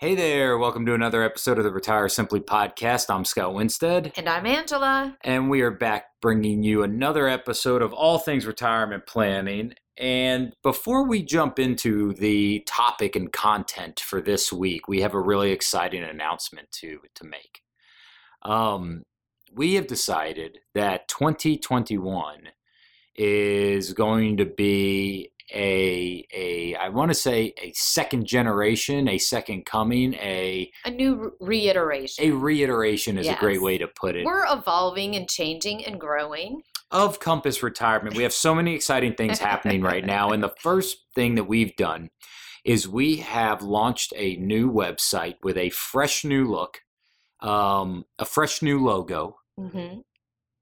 Hey 0.00 0.14
there, 0.14 0.56
welcome 0.56 0.86
to 0.86 0.94
another 0.94 1.22
episode 1.22 1.58
of 1.58 1.64
the 1.64 1.70
Retire 1.70 2.08
Simply 2.08 2.40
podcast. 2.40 3.14
I'm 3.14 3.26
Scott 3.26 3.52
Winstead. 3.52 4.14
And 4.16 4.30
I'm 4.30 4.46
Angela. 4.46 5.14
And 5.22 5.50
we 5.50 5.60
are 5.60 5.70
back 5.70 6.06
bringing 6.22 6.62
you 6.62 6.82
another 6.82 7.28
episode 7.28 7.82
of 7.82 7.92
all 7.92 8.18
things 8.18 8.46
retirement 8.46 9.04
planning. 9.06 9.74
And 9.98 10.54
before 10.62 11.06
we 11.06 11.22
jump 11.22 11.58
into 11.58 12.14
the 12.14 12.60
topic 12.66 13.14
and 13.14 13.30
content 13.30 14.00
for 14.00 14.22
this 14.22 14.50
week, 14.50 14.88
we 14.88 15.02
have 15.02 15.12
a 15.12 15.20
really 15.20 15.50
exciting 15.50 16.02
announcement 16.02 16.72
to, 16.80 17.00
to 17.16 17.24
make. 17.24 17.60
Um, 18.40 19.02
we 19.52 19.74
have 19.74 19.86
decided 19.86 20.60
that 20.74 21.08
2021 21.08 22.48
is 23.16 23.92
going 23.92 24.38
to 24.38 24.46
be 24.46 25.32
a 25.54 26.26
a 26.32 26.74
I 26.76 26.88
want 26.88 27.10
to 27.10 27.14
say 27.14 27.52
a 27.62 27.72
second 27.74 28.26
generation, 28.26 29.08
a 29.08 29.18
second 29.18 29.66
coming, 29.66 30.14
a 30.14 30.70
a 30.84 30.90
new 30.90 31.32
reiteration. 31.40 32.24
A 32.24 32.30
reiteration 32.30 33.18
is 33.18 33.26
yes. 33.26 33.36
a 33.36 33.40
great 33.40 33.62
way 33.62 33.78
to 33.78 33.88
put 33.88 34.16
it. 34.16 34.24
We're 34.24 34.46
evolving 34.50 35.16
and 35.16 35.28
changing 35.28 35.84
and 35.84 36.00
growing. 36.00 36.62
Of 36.92 37.20
Compass 37.20 37.62
Retirement, 37.62 38.16
we 38.16 38.24
have 38.24 38.32
so 38.32 38.52
many 38.52 38.74
exciting 38.74 39.14
things 39.14 39.38
happening 39.38 39.80
right 39.80 40.04
now, 40.04 40.30
and 40.30 40.42
the 40.42 40.52
first 40.60 40.98
thing 41.14 41.36
that 41.36 41.44
we've 41.44 41.76
done 41.76 42.10
is 42.64 42.88
we 42.88 43.16
have 43.18 43.62
launched 43.62 44.12
a 44.16 44.36
new 44.36 44.70
website 44.70 45.36
with 45.42 45.56
a 45.56 45.70
fresh 45.70 46.24
new 46.24 46.50
look, 46.50 46.80
um, 47.40 48.04
a 48.18 48.24
fresh 48.24 48.60
new 48.60 48.84
logo. 48.84 49.36
Mm-hmm 49.58 50.00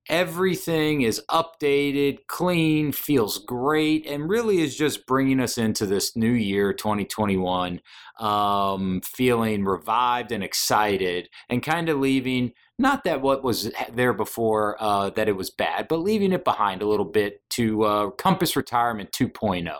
everything 0.08 1.02
is 1.02 1.22
updated, 1.30 2.26
clean, 2.26 2.92
feels 2.92 3.38
great, 3.38 4.06
and 4.06 4.28
really 4.28 4.60
is 4.60 4.76
just 4.76 5.06
bringing 5.06 5.40
us 5.40 5.58
into 5.58 5.86
this 5.86 6.16
new 6.16 6.32
year, 6.32 6.72
2021, 6.72 7.80
um, 8.18 9.00
feeling 9.02 9.64
revived 9.64 10.32
and 10.32 10.42
excited, 10.42 11.28
and 11.48 11.62
kind 11.62 11.88
of 11.88 11.98
leaving. 11.98 12.52
Not 12.78 13.04
that 13.04 13.20
what 13.20 13.42
was 13.42 13.70
there 13.92 14.12
before 14.12 14.76
uh, 14.80 15.10
that 15.10 15.28
it 15.28 15.36
was 15.36 15.50
bad, 15.50 15.88
but 15.88 15.96
leaving 15.96 16.32
it 16.32 16.44
behind 16.44 16.80
a 16.80 16.88
little 16.88 17.04
bit 17.04 17.42
to 17.50 17.82
uh, 17.82 18.10
Compass 18.10 18.56
Retirement 18.56 19.10
2.0. 19.12 19.74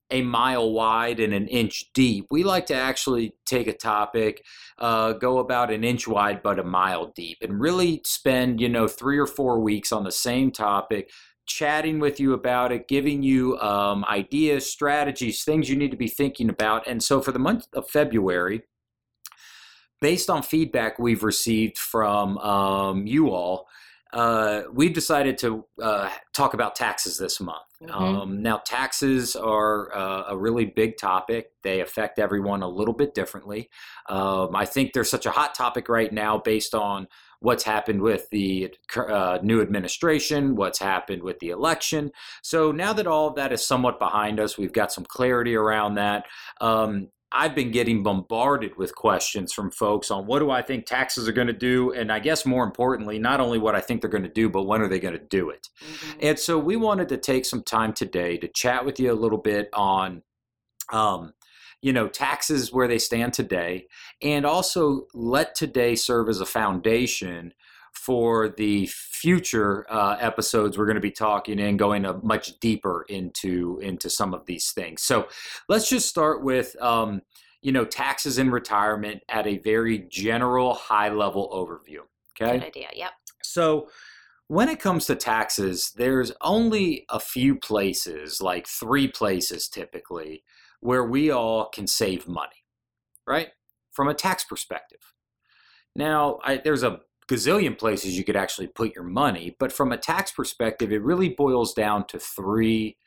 a 0.09 0.21
mile 0.21 0.71
wide 0.71 1.19
and 1.19 1.33
an 1.33 1.47
inch 1.47 1.91
deep. 1.93 2.27
We 2.31 2.43
like 2.43 2.65
to 2.67 2.75
actually 2.75 3.35
take 3.45 3.67
a 3.67 3.73
topic, 3.73 4.43
uh, 4.77 5.13
go 5.13 5.39
about 5.39 5.71
an 5.71 5.83
inch 5.83 6.07
wide 6.07 6.41
but 6.41 6.59
a 6.59 6.63
mile 6.63 7.11
deep, 7.15 7.39
and 7.41 7.59
really 7.59 8.01
spend 8.05 8.61
you 8.61 8.69
know 8.69 8.87
three 8.87 9.17
or 9.17 9.27
four 9.27 9.59
weeks 9.59 9.91
on 9.91 10.03
the 10.03 10.11
same 10.11 10.51
topic. 10.51 11.09
Chatting 11.45 11.99
with 11.99 12.19
you 12.19 12.33
about 12.33 12.73
it, 12.73 12.89
giving 12.89 13.23
you 13.23 13.57
um, 13.59 14.03
ideas, 14.05 14.69
strategies, 14.69 15.45
things 15.45 15.69
you 15.69 15.77
need 15.77 15.91
to 15.91 15.97
be 15.97 16.09
thinking 16.09 16.49
about. 16.49 16.85
And 16.87 17.01
so, 17.01 17.21
for 17.21 17.31
the 17.31 17.39
month 17.39 17.67
of 17.73 17.89
February, 17.89 18.63
based 20.01 20.29
on 20.29 20.43
feedback 20.43 20.99
we've 20.99 21.23
received 21.23 21.77
from 21.77 22.37
um, 22.39 23.07
you 23.07 23.29
all, 23.31 23.67
uh, 24.13 24.63
we've 24.73 24.93
decided 24.93 25.37
to 25.39 25.65
uh, 25.81 26.09
talk 26.33 26.53
about 26.53 26.75
taxes 26.75 27.17
this 27.17 27.39
month. 27.39 27.63
Mm-hmm. 27.81 27.93
Um, 27.93 28.41
now, 28.41 28.57
taxes 28.65 29.35
are 29.35 29.95
uh, 29.95 30.25
a 30.29 30.37
really 30.37 30.65
big 30.65 30.97
topic. 30.97 31.51
They 31.63 31.81
affect 31.81 32.19
everyone 32.19 32.63
a 32.63 32.67
little 32.67 32.93
bit 32.93 33.13
differently. 33.13 33.69
Um, 34.09 34.55
I 34.55 34.65
think 34.65 34.93
they're 34.93 35.03
such 35.03 35.25
a 35.25 35.31
hot 35.31 35.55
topic 35.55 35.89
right 35.89 36.11
now 36.11 36.37
based 36.37 36.73
on 36.73 37.07
what's 37.39 37.63
happened 37.63 38.01
with 38.01 38.27
the 38.31 38.73
uh, 38.95 39.39
new 39.43 39.61
administration, 39.61 40.55
what's 40.55 40.79
happened 40.79 41.21
with 41.21 41.37
the 41.39 41.49
election. 41.49 42.11
So 42.41 42.71
now 42.71 42.93
that 42.93 43.05
all 43.05 43.27
of 43.27 43.35
that 43.35 43.53
is 43.53 43.65
somewhat 43.65 43.99
behind 43.99 44.39
us, 44.39 44.57
we've 44.57 44.73
got 44.73 44.91
some 44.91 45.05
clarity 45.05 45.55
around 45.55 45.95
that. 45.95 46.25
Um, 46.61 47.09
I've 47.31 47.55
been 47.55 47.71
getting 47.71 48.03
bombarded 48.03 48.77
with 48.77 48.95
questions 48.95 49.51
from 49.51 49.69
folks 49.69 50.11
on 50.11 50.25
what 50.27 50.39
do 50.39 50.49
I 50.49 50.61
think 50.61 50.85
taxes 50.85 51.27
are 51.27 51.33
going 51.33 51.47
to 51.47 51.53
do, 51.53 51.91
and 51.91 52.11
I 52.11 52.19
guess 52.19 52.45
more 52.45 52.63
importantly, 52.63 53.19
not 53.19 53.41
only 53.41 53.57
what 53.57 53.75
I 53.75 53.81
think 53.81 54.01
they're 54.01 54.09
going 54.09 54.23
to 54.23 54.29
do, 54.29 54.49
but 54.49 54.63
when 54.63 54.81
are 54.81 54.87
they 54.87 54.99
going 54.99 55.17
to 55.17 55.25
do 55.25 55.49
it? 55.49 55.67
Mm-hmm. 55.83 56.19
And 56.21 56.39
so 56.39 56.57
we 56.57 56.77
wanted 56.77 57.09
to 57.09 57.17
take 57.17 57.45
some 57.45 57.63
time 57.63 57.91
today 57.91 58.37
to 58.37 58.47
chat 58.47 58.85
with 58.85 58.99
you 58.99 59.11
a 59.11 59.13
little 59.13 59.37
bit 59.37 59.69
on, 59.73 60.23
um, 60.93 61.33
you 61.81 61.91
know, 61.91 62.07
taxes 62.07 62.71
where 62.71 62.87
they 62.87 62.97
stand 62.97 63.33
today, 63.33 63.87
and 64.21 64.45
also 64.45 65.07
let 65.13 65.53
today 65.53 65.95
serve 65.95 66.29
as 66.29 66.39
a 66.39 66.45
foundation 66.45 67.53
for 67.93 68.49
the 68.49 68.87
future 68.87 69.85
uh, 69.91 70.17
episodes 70.19 70.77
we're 70.77 70.85
going 70.85 70.95
to 70.95 71.01
be 71.01 71.11
talking 71.11 71.59
and 71.59 71.79
going 71.79 72.05
a 72.05 72.13
much 72.23 72.59
deeper 72.59 73.05
into 73.09 73.79
into 73.81 74.09
some 74.09 74.33
of 74.33 74.45
these 74.45 74.71
things. 74.71 75.01
So 75.03 75.27
let's 75.67 75.89
just 75.89 76.07
start 76.07 76.43
with 76.43 76.75
um, 76.81 77.21
you 77.61 77.71
know 77.71 77.85
taxes 77.85 78.37
and 78.37 78.51
retirement 78.51 79.21
at 79.29 79.47
a 79.47 79.57
very 79.59 79.99
general 80.09 80.73
high 80.73 81.09
level 81.09 81.49
overview 81.53 81.99
okay? 82.39 82.59
Good 82.59 82.67
idea 82.67 82.87
yep. 82.93 83.11
So 83.43 83.89
when 84.47 84.69
it 84.69 84.79
comes 84.79 85.05
to 85.07 85.15
taxes 85.15 85.91
there's 85.95 86.31
only 86.41 87.05
a 87.09 87.19
few 87.19 87.55
places 87.55 88.41
like 88.41 88.67
three 88.67 89.07
places 89.07 89.67
typically 89.67 90.43
where 90.79 91.03
we 91.03 91.31
all 91.31 91.69
can 91.69 91.87
save 91.87 92.27
money 92.27 92.63
right? 93.27 93.49
From 93.91 94.07
a 94.07 94.13
tax 94.13 94.45
perspective. 94.45 95.13
Now 95.95 96.39
I, 96.43 96.57
there's 96.57 96.83
a 96.83 97.01
gazillion 97.27 97.77
places 97.77 98.17
you 98.17 98.23
could 98.23 98.35
actually 98.35 98.67
put 98.67 98.95
your 98.95 99.03
money. 99.03 99.55
But 99.59 99.71
from 99.71 99.91
a 99.91 99.97
tax 99.97 100.31
perspective, 100.31 100.91
it 100.91 101.01
really 101.01 101.29
boils 101.29 101.73
down 101.73 102.07
to 102.07 102.19
three 102.19 102.97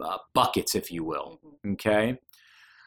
uh, 0.00 0.18
buckets, 0.34 0.74
if 0.74 0.90
you 0.90 1.04
will. 1.04 1.40
Mm-hmm. 1.44 1.72
Okay. 1.72 2.18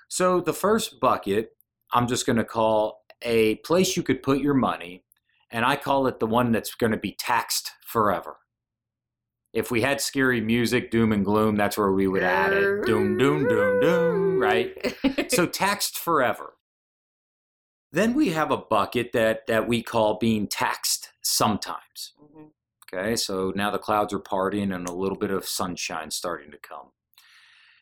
So 0.09 0.41
the 0.41 0.53
first 0.53 0.99
bucket, 0.99 1.51
I'm 1.91 2.07
just 2.07 2.25
going 2.25 2.37
to 2.37 2.43
call 2.43 3.01
a 3.21 3.55
place 3.57 3.97
you 3.97 4.03
could 4.03 4.21
put 4.21 4.39
your 4.39 4.53
money, 4.53 5.03
and 5.51 5.65
I 5.65 5.75
call 5.75 6.07
it 6.07 6.19
the 6.19 6.27
one 6.27 6.51
that's 6.51 6.75
going 6.75 6.91
to 6.91 6.97
be 6.97 7.13
taxed 7.17 7.71
forever. 7.85 8.37
If 9.53 9.71
we 9.71 9.81
had 9.81 10.01
scary 10.01 10.41
music, 10.41 10.91
doom 10.91 11.11
and 11.11 11.25
gloom, 11.25 11.55
that's 11.55 11.77
where 11.77 11.91
we 11.91 12.07
would 12.07 12.23
add 12.23 12.53
it. 12.53 12.85
Doom, 12.85 13.17
doom, 13.17 13.47
doom, 13.47 13.81
doom, 13.81 14.39
right? 14.39 14.95
so 15.29 15.47
taxed 15.47 15.97
forever. 15.97 16.56
Then 17.97 18.13
we 18.13 18.29
have 18.29 18.51
a 18.51 18.57
bucket 18.57 19.11
that 19.13 19.47
that 19.47 19.67
we 19.67 19.81
call 19.81 20.19
being 20.19 20.45
taxed 20.47 21.09
sometimes. 21.23 22.13
Mhm. 22.21 22.51
Okay, 22.85 23.15
so 23.15 23.51
now 23.55 23.71
the 23.71 23.79
clouds 23.79 24.13
are 24.13 24.19
parting 24.19 24.71
and 24.71 24.87
a 24.87 24.93
little 24.93 25.17
bit 25.17 25.31
of 25.31 25.47
sunshine 25.47 26.11
starting 26.11 26.51
to 26.51 26.59
come. 26.59 26.91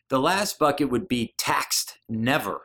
The 0.08 0.18
last 0.18 0.58
bucket 0.58 0.88
would 0.88 1.06
be 1.06 1.34
taxed 1.36 1.98
never. 2.08 2.62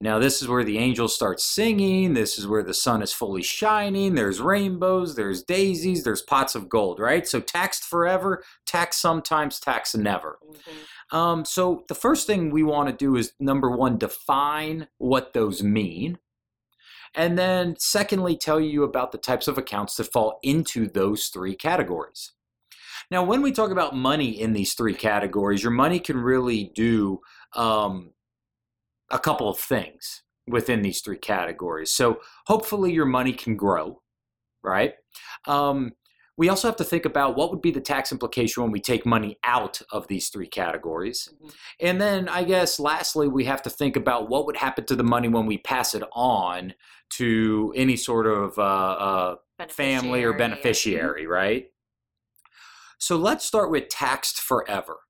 Now, 0.00 0.18
this 0.18 0.40
is 0.40 0.48
where 0.48 0.64
the 0.64 0.78
angels 0.78 1.14
start 1.14 1.40
singing. 1.40 2.14
This 2.14 2.38
is 2.38 2.46
where 2.46 2.62
the 2.62 2.74
sun 2.74 3.02
is 3.02 3.12
fully 3.12 3.42
shining. 3.42 4.14
There's 4.14 4.40
rainbows, 4.40 5.14
there's 5.14 5.42
daisies, 5.42 6.04
there's 6.04 6.22
pots 6.22 6.54
of 6.54 6.70
gold, 6.70 6.98
right? 6.98 7.28
So, 7.28 7.38
taxed 7.38 7.84
forever, 7.84 8.42
taxed 8.66 9.00
sometimes, 9.00 9.60
taxed 9.60 9.96
never. 9.96 10.38
Mhm. 10.42 11.16
Um, 11.16 11.44
so, 11.44 11.84
the 11.88 11.94
first 11.94 12.26
thing 12.26 12.50
we 12.50 12.62
want 12.62 12.88
to 12.88 12.96
do 12.96 13.14
is 13.14 13.34
number 13.38 13.70
one, 13.70 13.98
define 13.98 14.88
what 14.96 15.34
those 15.34 15.62
mean. 15.62 16.18
And 17.14 17.38
then, 17.38 17.76
secondly, 17.78 18.36
tell 18.36 18.60
you 18.60 18.84
about 18.84 19.12
the 19.12 19.18
types 19.18 19.46
of 19.46 19.58
accounts 19.58 19.96
that 19.96 20.12
fall 20.12 20.38
into 20.42 20.86
those 20.86 21.26
three 21.26 21.54
categories. 21.54 22.32
Now, 23.10 23.22
when 23.22 23.42
we 23.42 23.52
talk 23.52 23.70
about 23.70 23.94
money 23.94 24.40
in 24.40 24.54
these 24.54 24.74
three 24.74 24.94
categories, 24.94 25.62
your 25.62 25.72
money 25.72 26.00
can 26.00 26.16
really 26.16 26.70
do 26.74 27.20
um, 27.54 28.12
a 29.10 29.18
couple 29.18 29.48
of 29.48 29.58
things 29.58 30.22
within 30.46 30.80
these 30.80 31.02
three 31.02 31.18
categories. 31.18 31.92
So, 31.92 32.20
hopefully, 32.46 32.92
your 32.92 33.06
money 33.06 33.34
can 33.34 33.56
grow, 33.56 34.00
right? 34.62 34.94
Um, 35.46 35.92
we 36.36 36.48
also 36.48 36.66
have 36.66 36.76
to 36.76 36.84
think 36.84 37.04
about 37.04 37.36
what 37.36 37.50
would 37.50 37.60
be 37.60 37.70
the 37.70 37.80
tax 37.80 38.10
implication 38.10 38.62
when 38.62 38.72
we 38.72 38.80
take 38.80 39.04
money 39.04 39.38
out 39.44 39.82
of 39.92 40.08
these 40.08 40.28
three 40.28 40.46
categories. 40.48 41.28
Mhm. 41.42 41.54
And 41.80 42.00
then, 42.00 42.28
I 42.28 42.44
guess, 42.44 42.80
lastly, 42.80 43.28
we 43.28 43.44
have 43.44 43.62
to 43.62 43.70
think 43.70 43.96
about 43.96 44.28
what 44.30 44.46
would 44.46 44.56
happen 44.56 44.86
to 44.86 44.96
the 44.96 45.04
money 45.04 45.28
when 45.28 45.46
we 45.46 45.58
pass 45.58 45.94
it 45.94 46.02
on 46.12 46.74
to 47.16 47.72
any 47.76 47.96
sort 47.96 48.26
of 48.26 48.58
uh, 48.58 48.62
uh, 48.62 49.36
family 49.68 50.24
or 50.24 50.32
Beneficiary. 50.32 50.96
beneficiary, 50.96 51.26
right? 51.26 51.70
So 52.98 53.16
let's 53.16 53.44
start 53.44 53.70
with 53.70 53.88
taxed 53.88 54.40
forever. 54.40 55.00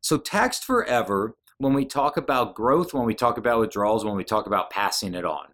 So, 0.00 0.16
taxed 0.16 0.64
forever, 0.64 1.36
when 1.58 1.72
we 1.74 1.84
talk 1.84 2.16
about 2.16 2.54
growth, 2.54 2.94
when 2.94 3.04
we 3.04 3.14
talk 3.14 3.36
about 3.36 3.58
withdrawals, 3.58 4.04
when 4.04 4.14
we 4.16 4.22
talk 4.24 4.46
about 4.46 4.70
passing 4.70 5.14
it 5.14 5.24
on, 5.24 5.48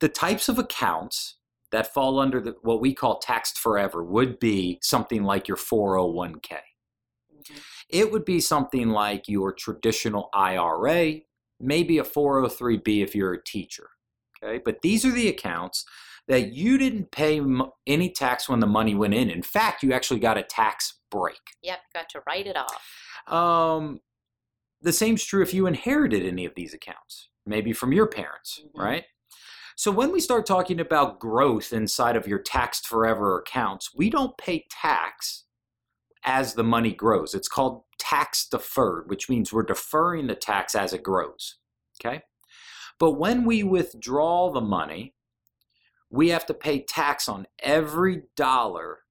the 0.00 0.08
types 0.10 0.48
of 0.50 0.58
accounts 0.58 1.36
that 1.70 1.92
fall 1.92 2.18
under 2.18 2.40
the, 2.40 2.54
what 2.62 2.80
we 2.80 2.94
call 2.94 3.18
taxed 3.18 3.58
forever 3.58 4.02
would 4.02 4.38
be 4.38 4.78
something 4.82 5.22
like 5.24 5.46
your 5.48 5.56
401k. 5.56 6.58
Mhm. 7.34 7.60
It 7.90 8.10
would 8.10 8.24
be 8.24 8.40
something 8.40 8.88
like 8.88 9.28
your 9.28 9.52
traditional 9.52 10.30
IRA, 10.32 11.20
maybe 11.60 11.98
a 11.98 12.04
403b 12.04 13.02
if 13.02 13.14
you're 13.14 13.34
a 13.34 13.44
teacher. 13.44 13.90
Okay, 14.42 14.60
but 14.64 14.80
these 14.82 15.04
are 15.04 15.10
the 15.10 15.28
accounts 15.28 15.84
that 16.28 16.52
you 16.52 16.78
didn't 16.78 17.10
pay 17.10 17.38
m- 17.38 17.70
any 17.86 18.10
tax 18.10 18.48
when 18.48 18.60
the 18.60 18.66
money 18.66 18.94
went 18.94 19.14
in. 19.14 19.30
In 19.30 19.42
fact, 19.42 19.82
you 19.82 19.92
actually 19.92 20.20
got 20.20 20.38
a 20.38 20.42
tax 20.42 21.00
break. 21.10 21.40
Yep, 21.62 21.78
got 21.94 22.08
to 22.10 22.22
write 22.26 22.46
it 22.46 22.56
off. 22.56 22.86
Um, 23.32 24.00
the 24.80 24.92
same's 24.92 25.24
true 25.24 25.42
if 25.42 25.52
you 25.52 25.66
inherited 25.66 26.24
any 26.24 26.44
of 26.44 26.54
these 26.54 26.72
accounts, 26.72 27.30
maybe 27.46 27.72
from 27.72 27.92
your 27.92 28.06
parents, 28.06 28.60
Mhm. 28.62 28.80
right? 28.80 29.04
So 29.78 29.92
when 29.92 30.10
we 30.10 30.18
start 30.18 30.44
talking 30.44 30.80
about 30.80 31.20
growth 31.20 31.72
inside 31.72 32.16
of 32.16 32.26
your 32.26 32.40
taxed 32.40 32.84
forever 32.84 33.38
accounts, 33.38 33.94
we 33.94 34.10
don't 34.10 34.36
pay 34.36 34.66
tax 34.68 35.44
as 36.24 36.54
the 36.54 36.64
money 36.64 36.92
grows. 36.92 37.32
It's 37.32 37.46
called 37.46 37.84
tax 37.96 38.48
deferred, 38.48 39.08
which 39.08 39.28
means 39.28 39.52
we're 39.52 39.62
deferring 39.62 40.26
the 40.26 40.34
tax 40.34 40.74
as 40.74 40.92
it 40.92 41.04
grows. 41.04 41.58
Okay? 42.04 42.22
But 42.98 43.20
when 43.20 43.44
we 43.44 43.62
withdraw 43.62 44.50
the 44.50 44.60
money, 44.60 45.14
we 46.10 46.30
have 46.30 46.46
to 46.46 46.54
pay 46.54 46.82
tax 46.82 47.28
on 47.28 47.46
every 47.60 48.22
dollar. 48.34 49.02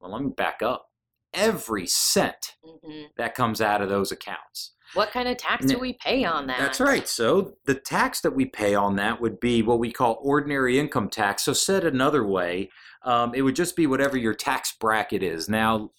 Well, 0.00 0.10
let 0.12 0.22
me 0.22 0.30
back 0.34 0.62
up. 0.62 0.86
Every 1.34 1.86
cent 1.86 2.54
hmm 2.64 3.02
that 3.16 3.34
comes 3.34 3.60
out 3.60 3.82
of 3.82 3.88
those 3.88 4.12
accounts. 4.12 4.72
What 4.94 5.10
kind 5.10 5.28
of 5.28 5.36
tax 5.36 5.66
do 5.66 5.78
we 5.78 5.94
pay 5.94 6.24
on 6.24 6.46
that? 6.46 6.58
That's 6.58 6.80
right. 6.80 7.08
So 7.08 7.56
the 7.66 7.74
tax 7.74 8.20
that 8.20 8.34
we 8.34 8.46
pay 8.46 8.74
on 8.76 8.96
that 8.96 9.20
would 9.20 9.40
be 9.40 9.62
what 9.62 9.80
we 9.80 9.90
call 9.90 10.18
ordinary 10.22 10.78
income 10.78 11.08
tax. 11.08 11.44
So 11.44 11.52
said 11.52 11.84
another 11.84 12.24
way, 12.24 12.70
um, 13.02 13.34
it 13.34 13.42
would 13.42 13.56
just 13.56 13.74
be 13.74 13.88
whatever 13.88 14.16
your 14.16 14.34
tax 14.34 14.72
bracket 14.78 15.22
is. 15.22 15.48
Now, 15.48 15.90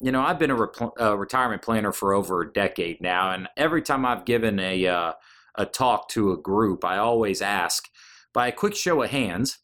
you 0.00 0.12
know, 0.12 0.20
I've 0.20 0.38
been 0.38 0.50
a 0.50 1.00
uh, 1.00 1.14
retirement 1.14 1.62
planner 1.62 1.92
for 1.92 2.12
over 2.12 2.42
a 2.42 2.52
decade 2.52 3.00
now, 3.00 3.32
and 3.32 3.48
every 3.56 3.82
time 3.82 4.04
I've 4.04 4.24
given 4.24 4.60
a 4.60 4.86
uh, 4.86 5.12
a 5.56 5.66
talk 5.66 6.08
to 6.10 6.32
a 6.32 6.36
group, 6.36 6.84
I 6.84 6.98
always 6.98 7.42
ask, 7.42 7.88
by 8.32 8.46
a 8.46 8.52
quick 8.52 8.76
show 8.76 9.02
of 9.02 9.10
hands, 9.10 9.58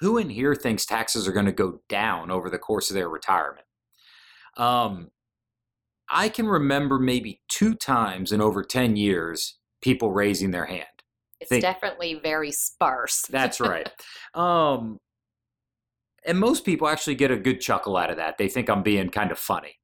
who 0.00 0.16
in 0.16 0.30
here 0.30 0.54
thinks 0.54 0.86
taxes 0.86 1.26
are 1.26 1.32
going 1.32 1.46
to 1.46 1.52
go 1.52 1.80
down 1.88 2.30
over 2.30 2.48
the 2.48 2.58
course 2.58 2.88
of 2.90 2.94
their 2.94 3.08
retirement? 3.08 3.66
Um, 4.56 5.08
I 6.10 6.28
can 6.28 6.46
remember 6.46 6.98
maybe 6.98 7.40
two 7.48 7.74
times 7.74 8.32
in 8.32 8.40
over 8.40 8.62
10 8.62 8.96
years 8.96 9.58
people 9.82 10.10
raising 10.10 10.50
their 10.50 10.64
hand. 10.64 10.86
It's 11.40 11.50
think- 11.50 11.62
definitely 11.62 12.14
very 12.22 12.50
sparse. 12.50 13.22
That's 13.30 13.60
right. 13.60 13.88
um, 14.34 14.98
and 16.24 16.38
most 16.38 16.64
people 16.64 16.88
actually 16.88 17.14
get 17.14 17.30
a 17.30 17.36
good 17.36 17.60
chuckle 17.60 17.96
out 17.96 18.10
of 18.10 18.16
that. 18.16 18.36
They 18.38 18.48
think 18.48 18.68
I'm 18.68 18.82
being 18.82 19.08
kind 19.08 19.30
of 19.30 19.38
funny. 19.38 19.76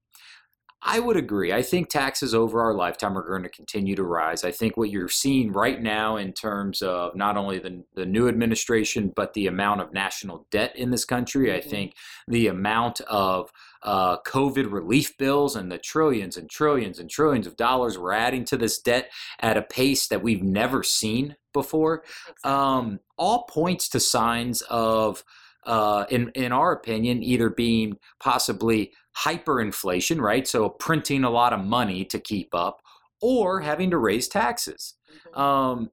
I 0.87 0.99
would 1.01 1.17
agree. 1.17 1.51
I 1.51 1.63
think 1.63 1.89
taxes 1.89 2.35
over 2.35 2.61
our 2.61 2.75
lifetime 2.75 3.17
are 3.17 3.27
going 3.27 3.45
to 3.45 3.49
continue 3.49 3.95
to 3.97 4.03
rise. 4.03 4.45
I 4.45 4.51
think 4.51 4.77
what 4.77 4.91
you're 4.91 5.09
seeing 5.09 5.51
right 5.51 5.81
now, 5.81 6.17
in 6.19 6.35
terms 6.35 6.83
of 6.83 7.17
not 7.17 7.39
only 7.39 7.59
the, 7.59 7.83
the 7.95 8.05
new 8.05 8.29
administration, 8.29 9.11
but 9.17 9.33
the 9.33 9.47
amount 9.47 9.81
of 9.81 9.95
national 9.95 10.47
debt 10.51 10.77
in 10.77 10.91
this 10.91 11.07
country, 11.07 11.55
I 11.55 11.61
Mhm. 11.61 11.71
think 11.71 11.95
the 12.29 12.49
amount 12.49 13.01
of 13.03 13.51
uh, 13.85 14.17
COVID 14.27 14.73
relief 14.73 15.17
bills 15.19 15.55
and 15.57 15.71
the 15.71 15.79
trillions 15.79 16.37
and 16.37 16.49
trillions 16.51 16.99
and 16.99 17.09
trillions 17.11 17.47
of 17.47 17.57
dollars 17.57 17.99
we're 17.99 18.13
adding 18.13 18.45
to 18.47 18.57
this 18.57 18.81
debt 18.81 19.11
at 19.41 19.57
a 19.57 19.63
pace 19.63 20.09
that 20.09 20.23
we've 20.23 20.43
never 20.43 20.83
seen 20.83 21.37
before 21.53 22.03
Exactly. 22.29 22.51
um, 22.51 23.01
all 23.17 23.45
points 23.45 23.89
to 23.91 24.01
signs 24.01 24.63
of, 24.71 25.23
uh, 25.67 26.05
in 26.11 26.31
in 26.35 26.51
our 26.53 26.73
opinion, 26.73 27.23
either 27.23 27.51
being 27.51 27.99
possibly 28.21 28.93
hyperinflation, 29.17 30.21
right? 30.21 30.49
So 30.49 30.69
printing 30.69 31.25
a 31.25 31.31
lot 31.31 31.53
of 31.53 31.61
money 31.65 32.05
to 32.07 32.19
keep 32.19 32.55
up, 32.55 32.81
or 33.21 33.61
having 33.61 33.91
to 33.91 33.99
raise 33.99 34.29
taxes. 34.29 34.95
Mhm. 35.35 35.39
Um, 35.39 35.91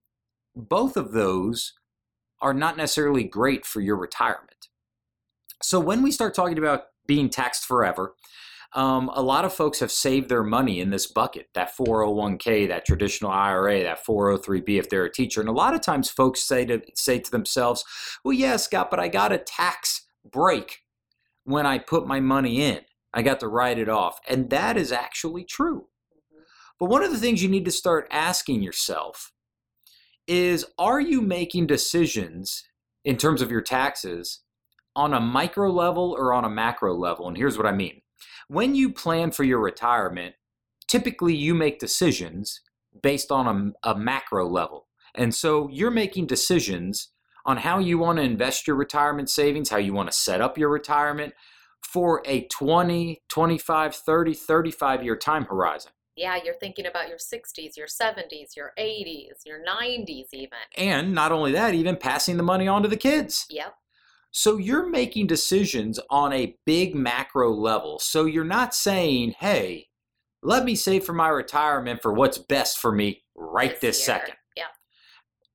both 0.55 0.97
of 0.97 1.11
those 1.11 1.73
are 2.41 2.53
not 2.53 2.75
necessarily 2.77 3.23
great 3.23 3.65
for 3.65 3.79
your 3.81 3.95
retirement. 3.97 4.67
So 5.61 5.79
when 5.79 6.01
we 6.01 6.11
start 6.11 6.33
talking 6.33 6.57
about 6.57 6.85
being 7.11 7.29
taxed 7.29 7.65
forever, 7.65 8.15
um, 8.71 9.11
a 9.13 9.21
lot 9.21 9.43
of 9.43 9.53
folks 9.53 9.81
have 9.81 9.91
saved 9.91 10.29
their 10.29 10.45
money 10.45 10.79
in 10.79 10.91
this 10.91 11.07
bucket 11.07 11.49
that 11.53 11.75
401k, 11.75 12.69
that 12.69 12.85
traditional 12.85 13.29
IRA, 13.29 13.83
that 13.83 14.05
403b 14.05 14.79
if 14.79 14.89
they're 14.89 15.03
a 15.03 15.11
teacher. 15.11 15.41
And 15.41 15.49
a 15.49 15.51
lot 15.51 15.73
of 15.73 15.81
times 15.81 16.09
folks 16.09 16.41
say 16.41 16.63
to, 16.67 16.81
say 16.95 17.19
to 17.19 17.29
themselves, 17.29 17.83
well, 18.23 18.31
yeah, 18.31 18.55
Scott, 18.55 18.89
but 18.89 19.01
I 19.01 19.09
got 19.09 19.33
a 19.33 19.37
tax 19.37 20.07
break 20.23 20.83
when 21.43 21.65
I 21.65 21.79
put 21.79 22.07
my 22.07 22.21
money 22.21 22.61
in. 22.61 22.79
I 23.13 23.23
got 23.23 23.41
to 23.41 23.49
write 23.49 23.77
it 23.77 23.89
off. 23.89 24.19
And 24.25 24.49
that 24.51 24.77
is 24.77 24.93
actually 24.93 25.43
true. 25.43 25.89
Mhm. 26.15 26.43
But 26.79 26.85
one 26.85 27.03
of 27.03 27.11
the 27.11 27.17
things 27.17 27.43
you 27.43 27.49
need 27.49 27.65
to 27.65 27.71
start 27.71 28.07
asking 28.09 28.63
yourself 28.63 29.33
is 30.27 30.65
are 30.79 31.01
you 31.01 31.19
making 31.19 31.67
decisions 31.67 32.63
in 33.03 33.17
terms 33.17 33.41
of 33.41 33.51
your 33.51 33.59
taxes 33.59 34.43
on 34.95 35.13
a 35.13 35.19
micro 35.19 35.69
level 35.69 36.15
or 36.17 36.33
on 36.33 36.45
a 36.45 36.49
macro 36.49 36.95
level? 36.95 37.27
And 37.27 37.37
here's 37.37 37.57
what 37.57 37.67
I 37.67 37.71
mean. 37.71 38.01
When 38.47 38.75
you 38.75 38.91
plan 38.91 39.31
for 39.31 39.43
your 39.43 39.59
retirement, 39.59 40.35
typically 40.87 41.35
you 41.35 41.53
make 41.53 41.79
decisions 41.79 42.61
based 43.01 43.31
on 43.31 43.73
a, 43.83 43.91
a 43.91 43.97
macro 43.97 44.47
level. 44.47 44.87
And 45.15 45.33
so 45.33 45.69
you're 45.69 45.91
making 45.91 46.27
decisions 46.27 47.09
on 47.45 47.57
how 47.57 47.79
you 47.79 47.97
want 47.97 48.17
to 48.17 48.23
invest 48.23 48.67
your 48.67 48.75
retirement 48.75 49.29
savings, 49.29 49.69
how 49.69 49.77
you 49.77 49.93
want 49.93 50.11
to 50.11 50.17
set 50.17 50.41
up 50.41 50.57
your 50.57 50.69
retirement 50.69 51.33
for 51.81 52.21
a 52.25 52.47
20, 52.47 53.21
25, 53.27 53.95
30, 53.95 54.33
35 54.33 55.03
year 55.03 55.15
time 55.15 55.45
horizon. 55.45 55.91
Yeah, 56.15 56.37
you're 56.43 56.55
thinking 56.59 56.85
about 56.85 57.07
your 57.07 57.17
60s, 57.17 57.77
your 57.77 57.87
70s, 57.87 58.55
your 58.55 58.73
80s, 58.77 59.45
your 59.45 59.59
90s, 59.65 60.27
even. 60.33 60.49
And 60.77 61.13
not 61.13 61.31
only 61.31 61.53
that, 61.53 61.73
even 61.73 61.95
passing 61.95 62.37
the 62.37 62.43
money 62.43 62.67
on 62.67 62.83
to 62.83 62.89
the 62.89 62.97
kids. 62.97 63.45
Yep. 63.49 63.73
So 64.31 64.57
you're 64.57 64.89
making 64.89 65.27
decisions 65.27 65.99
on 66.09 66.31
a 66.33 66.55
big 66.65 66.95
macro 66.95 67.51
level. 67.51 67.99
So 67.99 68.25
you're 68.25 68.43
not 68.45 68.73
saying, 68.73 69.35
hey, 69.39 69.87
let 70.41 70.63
me 70.63 70.73
save 70.75 71.03
for 71.03 71.13
my 71.13 71.27
retirement 71.27 72.01
for 72.01 72.13
what's 72.13 72.37
best 72.37 72.79
for 72.79 72.91
me 72.91 73.23
right 73.35 73.79
this, 73.81 73.99
year. 73.99 74.17
second. 74.17 74.35
Yeah. 74.55 74.67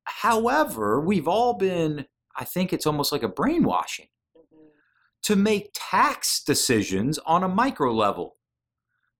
However, 0.05 1.01
we've 1.01 1.27
all 1.27 1.53
been, 1.55 2.05
I 2.35 2.45
think 2.45 2.71
it's 2.71 2.85
almost 2.85 3.11
like 3.11 3.23
a 3.23 3.27
brainwashing 3.27 4.07
Mhm. 4.37 4.69
to 5.23 5.35
make 5.35 5.71
tax 5.73 6.43
decisions 6.43 7.17
on 7.19 7.43
a 7.43 7.49
micro 7.49 7.93
level. 7.93 8.35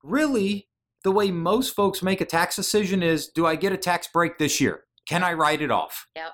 really 0.04 0.70
the 1.04 1.12
way 1.12 1.32
most 1.32 1.76
folks 1.76 2.02
make 2.02 2.22
a 2.22 2.26
tax 2.26 2.56
decision 2.56 3.02
is 3.04 3.28
do 3.28 3.46
I 3.46 3.56
get 3.56 3.74
a 3.74 3.78
tax 3.78 4.08
break 4.08 4.38
this 4.38 4.62
year? 4.62 4.86
Can 5.06 5.22
I 5.24 5.34
write 5.34 5.62
it 5.62 5.72
off? 5.72 6.06
Yep. 6.16 6.32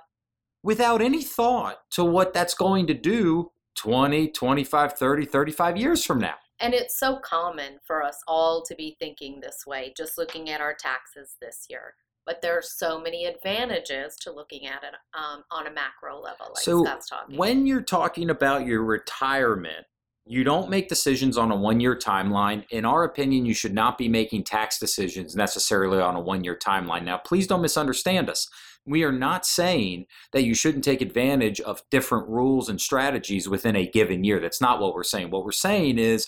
Without 0.64 1.02
any 1.02 1.22
thought 1.22 1.80
to 1.92 2.04
what 2.06 2.34
that's 2.34 2.54
going 2.54 2.88
to 2.88 2.94
do 2.94 3.52
20, 3.76 4.30
25, 4.30 4.94
30, 4.94 5.26
35 5.26 5.78
years 5.78 6.06
from 6.06 6.20
now. 6.20 6.36
And 6.60 6.74
it's 6.74 6.98
so 6.98 7.18
common 7.18 7.80
for 7.86 8.04
us 8.04 8.18
all 8.28 8.64
to 8.64 8.76
be 8.76 8.96
thinking 9.00 9.40
this 9.42 9.66
way, 9.68 9.94
just 9.98 10.18
looking 10.18 10.50
at 10.50 10.62
our 10.62 10.74
taxes 10.74 11.36
this 11.42 11.66
year. 11.70 11.96
But 12.26 12.42
there 12.42 12.58
are 12.58 12.62
so 12.62 13.02
many 13.02 13.26
advantages 13.26 14.16
to 14.22 14.32
looking 14.32 14.66
at 14.68 14.84
it 14.84 14.94
um, 15.14 15.44
on 15.52 15.68
a 15.68 15.72
macro 15.72 16.22
level, 16.22 16.48
like 16.56 16.64
So, 16.64 16.86
Scott's 16.86 17.10
talking. 17.10 17.36
When 17.36 17.68
you're 17.68 17.82
talking 17.82 18.30
about 18.30 18.66
your 18.66 18.84
retirement, 18.84 19.86
you 20.26 20.44
don't 20.44 20.70
make 20.70 20.88
decisions 20.88 21.38
on 21.38 21.52
a 21.52 21.56
one 21.56 21.80
year 21.80 21.96
timeline. 21.96 22.66
In 22.70 22.86
our 22.86 23.04
opinion, 23.04 23.46
you 23.46 23.54
should 23.54 23.74
not 23.74 23.98
be 23.98 24.08
making 24.08 24.44
tax 24.44 24.80
decisions 24.80 25.36
necessarily 25.36 26.00
on 26.00 26.16
a 26.16 26.22
one 26.22 26.44
year 26.44 26.58
timeline. 26.58 27.04
Now, 27.04 27.18
please 27.18 27.48
don't 27.48 27.62
misunderstand 27.62 28.30
us. 28.30 28.50
We 28.86 29.04
are 29.04 29.12
not 29.12 29.46
saying 29.46 30.06
that 30.32 30.44
you 30.44 30.54
shouldn't 30.56 30.84
take 30.84 31.02
advantage 31.02 31.60
of 31.62 31.84
different 31.90 32.28
rules 32.28 32.70
and 32.70 32.80
strategies 32.80 33.50
within 33.50 33.76
a 33.76 33.88
given 33.88 34.24
year. 34.24 34.40
That's 34.40 34.62
not 34.62 34.80
what 34.80 34.94
we're 34.94 35.04
saying. 35.04 35.30
What 35.30 35.46
we're 35.46 35.52
saying 35.52 36.00
is 36.00 36.28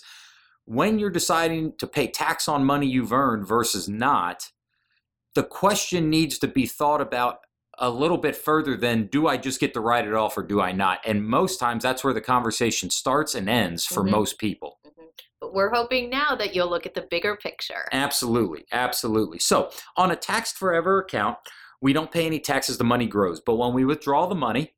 when 0.64 0.98
you're 0.98 1.10
deciding 1.10 1.74
to 1.78 1.86
pay 1.86 2.08
tax 2.08 2.48
on 2.48 2.64
money 2.64 2.86
you've 2.86 3.12
earned 3.12 3.46
versus 3.46 3.88
not, 3.88 4.50
the 5.34 5.44
question 5.44 6.10
needs 6.10 6.38
to 6.38 6.48
be 6.48 6.66
thought 6.66 7.00
about 7.00 7.40
a 7.78 7.90
little 7.90 8.18
bit 8.18 8.36
further 8.36 8.76
than 8.76 9.06
do 9.06 9.26
I 9.26 9.36
just 9.36 9.60
get 9.60 9.74
to 9.74 9.80
write 9.80 10.06
it 10.06 10.14
off 10.14 10.36
or 10.38 10.42
do 10.42 10.60
I 10.60 10.72
not? 10.72 11.00
And 11.04 11.26
most 11.26 11.58
times 11.58 11.82
that's 11.82 12.02
where 12.02 12.14
the 12.14 12.20
conversation 12.20 12.90
starts 12.90 13.34
and 13.34 13.48
ends 13.48 13.84
for 13.84 14.02
Mhm. 14.02 14.10
most 14.10 14.38
people. 14.38 14.78
Mhm. 14.86 15.08
But 15.40 15.52
we're 15.52 15.72
hoping 15.74 16.08
now 16.08 16.34
that 16.36 16.54
you'll 16.54 16.70
look 16.70 16.86
at 16.86 16.94
the 16.94 17.02
bigger 17.02 17.36
picture. 17.36 17.88
Absolutely. 17.92 18.64
Absolutely. 18.72 19.38
So 19.38 19.70
on 19.96 20.10
a 20.10 20.16
taxed 20.16 20.56
forever 20.56 21.00
account, 21.00 21.38
we 21.80 21.92
don't 21.92 22.10
pay 22.10 22.24
any 22.26 22.40
taxes, 22.40 22.78
the 22.78 22.84
money 22.84 23.06
grows. 23.06 23.40
But 23.40 23.56
when 23.56 23.74
we 23.74 23.84
withdraw 23.84 24.26
the 24.26 24.34
money, 24.34 24.74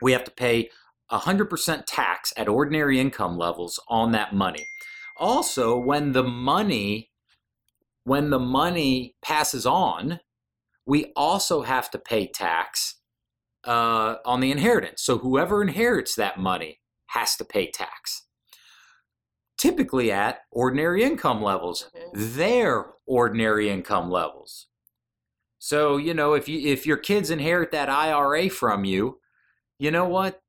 we 0.00 0.12
have 0.12 0.24
to 0.24 0.30
pay 0.30 0.70
100% 1.10 1.86
tax 1.86 2.32
at 2.36 2.48
ordinary 2.48 2.98
income 2.98 3.36
levels 3.36 3.78
on 3.88 4.12
that 4.12 4.34
money. 4.34 4.66
Also, 5.18 5.76
when 5.76 6.12
the 6.12 6.24
money 6.24 7.10
when 8.04 8.30
the 8.30 8.38
money 8.38 9.16
passes 9.20 9.66
on, 9.66 10.20
we 10.86 11.12
also 11.16 11.62
have 11.62 11.90
to 11.90 11.98
pay 11.98 12.26
tax 12.26 12.96
uh, 13.64 14.16
on 14.24 14.40
the 14.40 14.52
inheritance. 14.52 15.02
So 15.02 15.18
whoever 15.18 15.60
inherits 15.60 16.14
that 16.14 16.38
money 16.38 16.80
has 17.08 17.36
to 17.36 17.44
pay 17.44 17.70
tax. 17.70 18.22
Typically 19.58 20.12
at 20.12 20.40
ordinary 20.52 21.02
income 21.02 21.42
levels, 21.42 21.90
Mhm. 21.94 22.36
their 22.36 22.94
ordinary 23.06 23.68
income 23.70 24.10
levels. 24.10 24.66
So, 25.58 25.96
you 25.96 26.14
know, 26.14 26.34
if 26.34 26.48
you 26.48 26.60
if 26.70 26.86
your 26.86 26.98
kids 26.98 27.30
inherit 27.30 27.70
that 27.72 27.88
IRA 27.88 28.48
from 28.48 28.84
you, 28.84 29.20
you 29.78 29.90
know 29.90 30.06
what? 30.06 30.40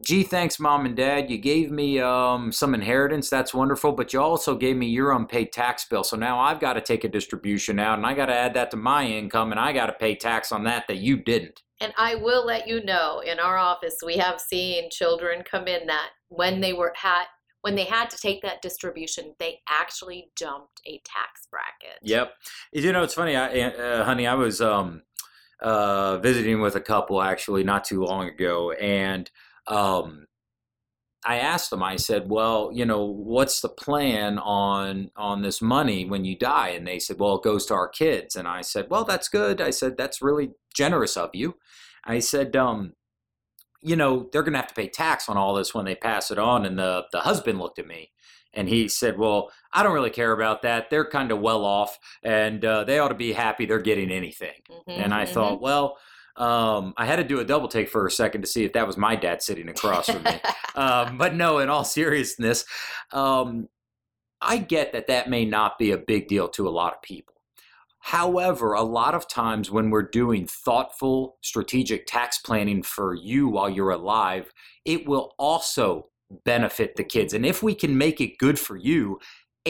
Gee, 0.00 0.22
thanks, 0.22 0.60
mom 0.60 0.86
and 0.86 0.94
dad. 0.94 1.28
You 1.28 1.38
gave 1.38 1.72
me 1.72 1.98
um, 1.98 2.52
some 2.52 2.72
inheritance. 2.72 3.28
That's 3.28 3.52
wonderful. 3.52 3.92
But 3.92 4.12
you 4.12 4.20
also 4.20 4.56
gave 4.56 4.76
me 4.76 4.86
your 4.86 5.12
unpaid 5.12 5.52
tax 5.52 5.86
bill. 5.86 6.04
So 6.04 6.16
now 6.16 6.38
I've 6.38 6.60
got 6.60 6.74
to 6.74 6.80
take 6.80 7.02
a 7.02 7.08
distribution 7.08 7.80
out 7.80 7.98
and 7.98 8.06
I 8.06 8.14
got 8.14 8.26
to 8.26 8.34
add 8.34 8.54
that 8.54 8.70
to 8.70 8.76
my 8.76 9.04
income 9.04 9.50
and 9.50 9.58
I 9.58 9.72
got 9.72 9.86
to 9.86 9.92
pay 9.92 10.14
tax 10.14 10.52
on 10.52 10.64
that 10.64 10.86
that 10.86 10.98
you 10.98 11.16
didn't. 11.16 11.62
And 11.80 11.92
I 11.96 12.14
will 12.14 12.46
let 12.46 12.68
you 12.68 12.82
know, 12.84 13.20
in 13.20 13.40
our 13.40 13.56
office, 13.56 13.96
we 14.04 14.16
have 14.16 14.40
seen 14.40 14.88
children 14.90 15.42
come 15.48 15.66
in 15.66 15.86
that 15.86 16.10
when 16.28 16.60
they 16.60 16.72
were 16.72 16.92
had 16.96 17.24
when 17.62 17.74
they 17.74 17.84
had 17.84 18.08
to 18.08 18.16
take 18.16 18.40
that 18.42 18.62
distribution, 18.62 19.34
they 19.40 19.58
actually 19.68 20.30
jumped 20.36 20.80
a 20.86 21.00
tax 21.04 21.48
bracket. 21.50 21.98
Yep. 22.02 22.32
You 22.72 22.92
know, 22.92 23.02
it's 23.02 23.14
funny, 23.14 23.34
I, 23.34 23.62
uh, 23.62 24.04
honey. 24.04 24.28
I 24.28 24.34
was 24.34 24.60
um, 24.60 25.02
uh, 25.60 26.18
visiting 26.18 26.60
with 26.60 26.76
a 26.76 26.80
couple 26.80 27.20
actually 27.20 27.64
not 27.64 27.84
too 27.84 28.04
long 28.04 28.28
ago, 28.28 28.70
and 28.72 29.28
um, 29.68 30.26
I 31.24 31.38
asked 31.38 31.70
them. 31.70 31.82
I 31.82 31.96
said, 31.96 32.30
"Well, 32.30 32.70
you 32.72 32.84
know, 32.84 33.04
what's 33.04 33.60
the 33.60 33.68
plan 33.68 34.38
on 34.38 35.10
on 35.16 35.42
this 35.42 35.60
money 35.60 36.04
when 36.04 36.24
you 36.24 36.36
die?" 36.38 36.68
And 36.70 36.86
they 36.86 36.98
said, 37.00 37.18
"Well, 37.18 37.36
it 37.36 37.42
goes 37.42 37.66
to 37.66 37.74
our 37.74 37.88
kids." 37.88 38.36
And 38.36 38.46
I 38.48 38.60
said, 38.62 38.88
"Well, 38.90 39.04
that's 39.04 39.28
good." 39.28 39.60
I 39.60 39.70
said, 39.70 39.96
"That's 39.96 40.22
really 40.22 40.52
generous 40.74 41.16
of 41.16 41.30
you." 41.34 41.58
I 42.04 42.20
said, 42.20 42.54
um, 42.56 42.94
"You 43.82 43.96
know, 43.96 44.28
they're 44.32 44.42
going 44.42 44.54
to 44.54 44.58
have 44.60 44.68
to 44.68 44.74
pay 44.74 44.88
tax 44.88 45.28
on 45.28 45.36
all 45.36 45.54
this 45.54 45.74
when 45.74 45.84
they 45.84 45.94
pass 45.96 46.30
it 46.30 46.38
on." 46.38 46.66
And 46.66 46.78
the 46.78 47.06
the 47.12 47.20
husband 47.20 47.58
looked 47.60 47.78
at 47.78 47.86
me. 47.86 48.12
And 48.54 48.68
he 48.68 48.88
said, 48.88 49.18
Well, 49.18 49.52
I 49.72 49.82
don't 49.82 49.94
really 49.94 50.10
care 50.10 50.32
about 50.32 50.62
that. 50.62 50.90
They're 50.90 51.08
kind 51.08 51.30
of 51.32 51.40
well 51.40 51.64
off 51.66 51.98
and 52.22 52.64
uh, 52.64 52.84
they 52.84 52.98
ought 52.98 53.08
to 53.08 53.14
be 53.14 53.32
happy 53.34 53.66
they're 53.66 53.78
getting 53.80 54.10
anything. 54.10 54.62
Mhm, 54.68 54.84
And 54.96 55.12
I 55.14 55.26
mhm. 55.26 55.26
thought, 55.26 55.60
Well, 55.60 55.98
um, 56.38 56.94
I 56.96 57.04
had 57.04 57.16
to 57.16 57.24
do 57.24 57.40
a 57.40 57.44
double 57.44 57.68
take 57.68 57.88
for 57.88 58.06
a 58.06 58.10
second 58.10 58.42
to 58.42 58.46
see 58.46 58.64
if 58.64 58.72
that 58.74 58.86
was 58.86 58.96
my 58.96 59.16
dad 59.16 59.42
sitting 59.42 59.68
across 59.68 60.08
from 60.08 60.22
me. 60.22 60.40
um, 60.74 61.18
but 61.18 61.34
no, 61.34 61.58
in 61.58 61.68
all 61.68 61.84
seriousness, 61.84 62.64
um, 63.12 63.68
I 64.40 64.58
get 64.58 64.92
that 64.92 65.08
that 65.08 65.28
may 65.28 65.44
not 65.44 65.78
be 65.78 65.90
a 65.90 65.98
big 65.98 66.28
deal 66.28 66.48
to 66.50 66.68
a 66.68 66.70
lot 66.70 66.94
of 66.94 67.02
people. 67.02 67.34
However, 67.98 68.72
a 68.72 68.82
lot 68.82 69.14
of 69.14 69.28
times 69.28 69.70
when 69.70 69.90
we're 69.90 70.02
doing 70.02 70.46
thoughtful, 70.46 71.36
strategic 71.42 72.06
tax 72.06 72.38
planning 72.38 72.84
for 72.84 73.14
you 73.14 73.48
while 73.48 73.68
you're 73.68 73.90
alive, 73.90 74.52
it 74.84 75.06
will 75.06 75.34
also 75.38 76.08
benefit 76.44 76.94
the 76.94 77.04
kids. 77.04 77.34
And 77.34 77.44
if 77.44 77.62
we 77.62 77.74
can 77.74 77.98
make 77.98 78.20
it 78.20 78.38
good 78.38 78.58
for 78.58 78.76
you, 78.76 79.18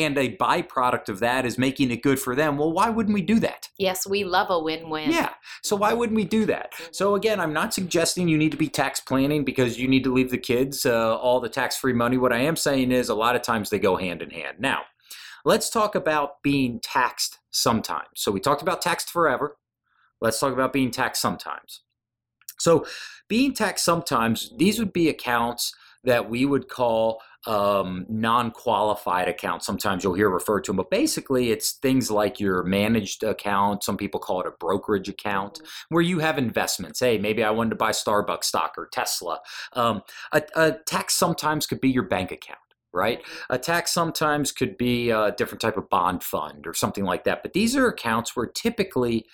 and 0.04 0.16
a 0.16 0.36
byproduct 0.36 1.08
of 1.08 1.20
that 1.20 1.44
is 1.44 1.58
making 1.58 1.90
it 1.90 2.02
good 2.02 2.18
for 2.18 2.34
them, 2.34 2.56
well, 2.56 2.72
why 2.72 2.88
wouldn't 2.90 3.14
we 3.14 3.22
do 3.22 3.38
that? 3.40 3.68
yes, 3.78 4.06
we 4.06 4.24
love 4.24 4.50
a 4.50 4.58
win-win. 4.58 5.10
Yeah. 5.10 5.30
So 5.62 5.76
why 5.76 5.92
wouldn't 5.92 6.16
we 6.16 6.24
do 6.24 6.46
that? 6.46 6.72
So 6.90 7.14
again, 7.14 7.40
I'm 7.40 7.52
not 7.52 7.72
suggesting 7.72 8.28
you 8.28 8.36
need 8.36 8.50
to 8.50 8.56
be 8.56 8.68
tax 8.68 9.00
planning 9.00 9.44
because 9.44 9.78
you 9.78 9.88
need 9.88 10.04
to 10.04 10.12
leave 10.12 10.30
the 10.30 10.38
kids 10.38 10.84
uh, 10.84 11.16
all 11.16 11.40
the 11.40 11.48
tax-free 11.48 11.92
money. 11.92 12.16
What 12.16 12.32
I 12.32 12.38
am 12.38 12.56
saying 12.56 12.92
is 12.92 13.08
a 13.08 13.14
lot 13.14 13.36
of 13.36 13.42
times 13.42 13.70
they 13.70 13.78
go 13.78 13.96
hand 13.96 14.20
in 14.20 14.30
hand. 14.30 14.58
Now, 14.58 14.82
let's 15.44 15.70
talk 15.70 15.94
about 15.94 16.42
being 16.42 16.80
taxed 16.80 17.38
sometimes. 17.50 18.08
So 18.16 18.32
we 18.32 18.40
talked 18.40 18.62
about 18.62 18.82
taxed 18.82 19.10
forever. 19.10 19.56
Let's 20.20 20.40
talk 20.40 20.52
about 20.52 20.72
being 20.72 20.90
taxed 20.90 21.22
sometimes. 21.22 21.82
So 22.58 22.84
being 23.28 23.54
taxed 23.54 23.84
sometimes, 23.84 24.52
these 24.56 24.78
would 24.80 24.92
be 24.92 25.08
accounts 25.08 25.72
that 26.02 26.28
we 26.28 26.44
would 26.44 26.68
call 26.68 27.20
um, 27.46 28.04
non-qualified 28.08 29.28
accounts. 29.28 29.64
Sometimes 29.64 30.02
you'll 30.02 30.14
hear 30.14 30.28
referred 30.28 30.64
to 30.64 30.70
them, 30.70 30.76
but 30.76 30.90
basically 30.90 31.50
it's 31.50 31.72
things 31.72 32.10
like 32.10 32.40
your 32.40 32.62
managed 32.64 33.22
account. 33.22 33.84
Some 33.84 33.96
people 33.96 34.20
call 34.20 34.40
it 34.40 34.46
a 34.46 34.52
brokerage 34.58 35.08
account 35.08 35.60
where 35.88 36.02
you 36.02 36.18
have 36.18 36.36
investments. 36.36 37.00
Hey, 37.00 37.16
maybe 37.18 37.44
I 37.44 37.50
wanted 37.50 37.70
to 37.70 37.76
buy 37.76 37.90
Starbucks 37.92 38.44
stock 38.44 38.74
or 38.76 38.88
Tesla. 38.92 39.38
Um, 39.74 40.02
a, 40.32 40.42
a 40.56 40.72
tax 40.86 41.14
sometimes 41.14 41.66
could 41.66 41.80
be 41.80 41.90
your 41.90 42.02
bank 42.02 42.32
account, 42.32 42.58
right? 42.92 43.22
A 43.50 43.58
tax 43.58 43.92
sometimes 43.92 44.50
could 44.52 44.76
be 44.76 45.10
a 45.10 45.32
different 45.32 45.60
type 45.60 45.76
of 45.76 45.88
bond 45.88 46.24
fund 46.24 46.66
or 46.66 46.74
something 46.74 47.04
like 47.04 47.24
that. 47.24 47.42
But 47.42 47.52
these 47.52 47.76
are 47.76 47.86
accounts 47.86 48.34
where 48.34 48.46
typically, 48.46 49.26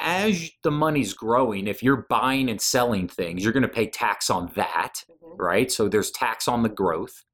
as 0.00 0.50
the 0.62 0.70
money's 0.70 1.12
growing, 1.14 1.66
if 1.66 1.82
you're 1.82 2.06
buying 2.08 2.48
and 2.48 2.60
selling 2.60 3.08
things, 3.08 3.42
you're 3.42 3.52
going 3.52 3.62
to 3.62 3.68
pay 3.68 3.86
tax 3.86 4.28
on 4.30 4.50
that, 4.54 5.04
Mhm. 5.08 5.38
right? 5.38 5.72
So 5.72 5.88
there's 5.88 6.10
tax 6.10 6.46
on 6.46 6.62
the 6.62 6.68
growth. 6.68 7.24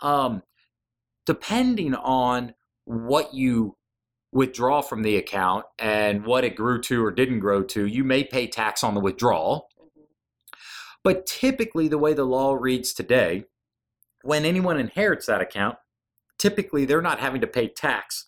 Um, 0.00 0.42
depending 1.26 1.94
on 1.94 2.54
what 2.84 3.34
you 3.34 3.76
withdraw 4.32 4.80
from 4.82 5.02
the 5.02 5.16
account 5.16 5.64
and 5.78 6.24
what 6.24 6.44
it 6.44 6.54
grew 6.54 6.80
to 6.82 7.04
or 7.04 7.10
didn't 7.10 7.40
grow 7.40 7.62
to, 7.62 7.86
you 7.86 8.04
may 8.04 8.24
pay 8.24 8.46
tax 8.46 8.84
on 8.84 8.94
the 8.94 9.00
withdrawal. 9.00 9.68
Mhm. 9.78 10.06
But 11.02 11.26
typically, 11.26 11.88
the 11.88 11.98
way 11.98 12.14
the 12.14 12.24
law 12.24 12.54
reads 12.54 12.92
today, 12.92 13.44
when 14.22 14.44
anyone 14.44 14.78
inherits 14.78 15.26
that 15.26 15.40
account, 15.40 15.78
typically 16.38 16.84
they're 16.84 17.02
not 17.02 17.20
having 17.20 17.40
to 17.40 17.46
pay 17.46 17.68
tax 17.68 18.26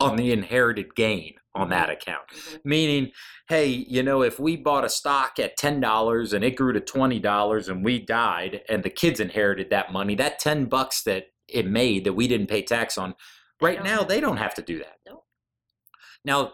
on 0.00 0.16
the 0.16 0.32
inherited 0.32 0.94
gain 0.94 1.34
on 1.54 1.68
that 1.70 1.90
account. 1.90 2.22
Mhm. 2.30 2.60
Meaning, 2.64 3.12
hey, 3.48 3.66
you 3.66 4.02
know, 4.02 4.22
if 4.22 4.40
we 4.40 4.56
bought 4.56 4.84
a 4.84 4.88
stock 4.88 5.38
at 5.38 5.56
$10 5.58 6.32
and 6.32 6.44
it 6.44 6.56
grew 6.56 6.72
to 6.72 6.80
$20 6.80 7.68
and 7.68 7.84
we 7.84 7.98
died 7.98 8.62
and 8.68 8.82
the 8.82 8.90
kids 8.90 9.20
inherited 9.20 9.70
that 9.70 9.92
money, 9.92 10.14
that 10.14 10.38
10 10.38 10.66
bucks 10.66 11.02
that 11.02 11.26
it 11.48 11.66
made 11.66 12.04
that 12.04 12.14
we 12.14 12.26
didn't 12.26 12.46
pay 12.48 12.62
tax 12.62 12.96
on, 12.96 13.14
right 13.60 13.82
now 13.84 14.02
they 14.02 14.20
don't 14.20 14.38
have 14.38 14.54
to 14.54 14.62
do 14.62 14.78
that. 14.78 14.96
Nope. 15.06 15.24
Now, 16.24 16.52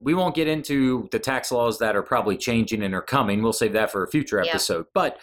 we 0.00 0.14
won't 0.14 0.34
get 0.36 0.46
into 0.48 1.08
the 1.10 1.18
tax 1.18 1.50
laws 1.50 1.78
that 1.80 1.96
are 1.96 2.02
probably 2.02 2.36
changing 2.36 2.82
and 2.82 2.94
are 2.94 3.02
coming. 3.02 3.42
We'll 3.42 3.52
save 3.52 3.72
that 3.72 3.90
for 3.90 4.04
a 4.04 4.08
future 4.08 4.40
Yeah. 4.42 4.50
episode. 4.50 4.86
But 4.94 5.20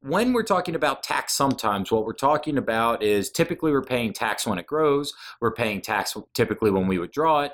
when 0.00 0.32
we're 0.34 0.42
talking 0.42 0.74
about 0.74 1.02
tax 1.02 1.32
sometimes 1.32 1.90
what 1.90 2.04
we're 2.04 2.12
talking 2.12 2.58
about 2.58 3.02
is 3.02 3.30
typically 3.30 3.72
we're 3.72 3.82
paying 3.82 4.12
tax 4.12 4.46
when 4.46 4.58
it 4.58 4.66
grows 4.66 5.14
we're 5.40 5.50
paying 5.54 5.80
tax 5.80 6.14
typically 6.34 6.70
when 6.70 6.86
we 6.86 6.98
withdraw 6.98 7.40
it 7.40 7.52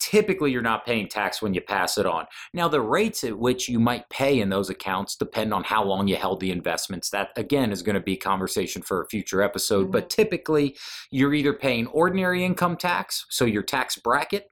typically 0.00 0.50
you're 0.50 0.62
not 0.62 0.84
paying 0.84 1.06
tax 1.06 1.40
when 1.40 1.54
you 1.54 1.60
pass 1.60 1.98
it 1.98 2.06
on. 2.06 2.26
Now, 2.52 2.68
the 2.68 2.80
rates 2.80 3.22
at 3.22 3.38
which 3.38 3.68
you 3.68 3.78
might 3.78 4.08
pay 4.08 4.40
in 4.40 4.48
those 4.48 4.70
accounts 4.70 5.14
depend 5.14 5.54
on 5.54 5.62
how 5.62 5.84
long 5.84 6.08
you 6.08 6.16
held 6.16 6.40
the 6.40 6.50
investments. 6.50 7.10
That, 7.10 7.30
again, 7.36 7.70
is 7.70 7.82
going 7.82 7.94
to 7.94 8.00
be 8.00 8.16
conversation 8.16 8.82
for 8.82 9.02
a 9.02 9.06
future 9.06 9.42
episode. 9.42 9.84
Mm-hmm. 9.84 9.92
But 9.92 10.10
typically, 10.10 10.76
you're 11.10 11.34
either 11.34 11.52
paying 11.52 11.86
ordinary 11.88 12.44
income 12.44 12.76
tax, 12.76 13.26
so 13.28 13.44
your 13.44 13.62
tax 13.62 13.96
bracket, 13.96 14.50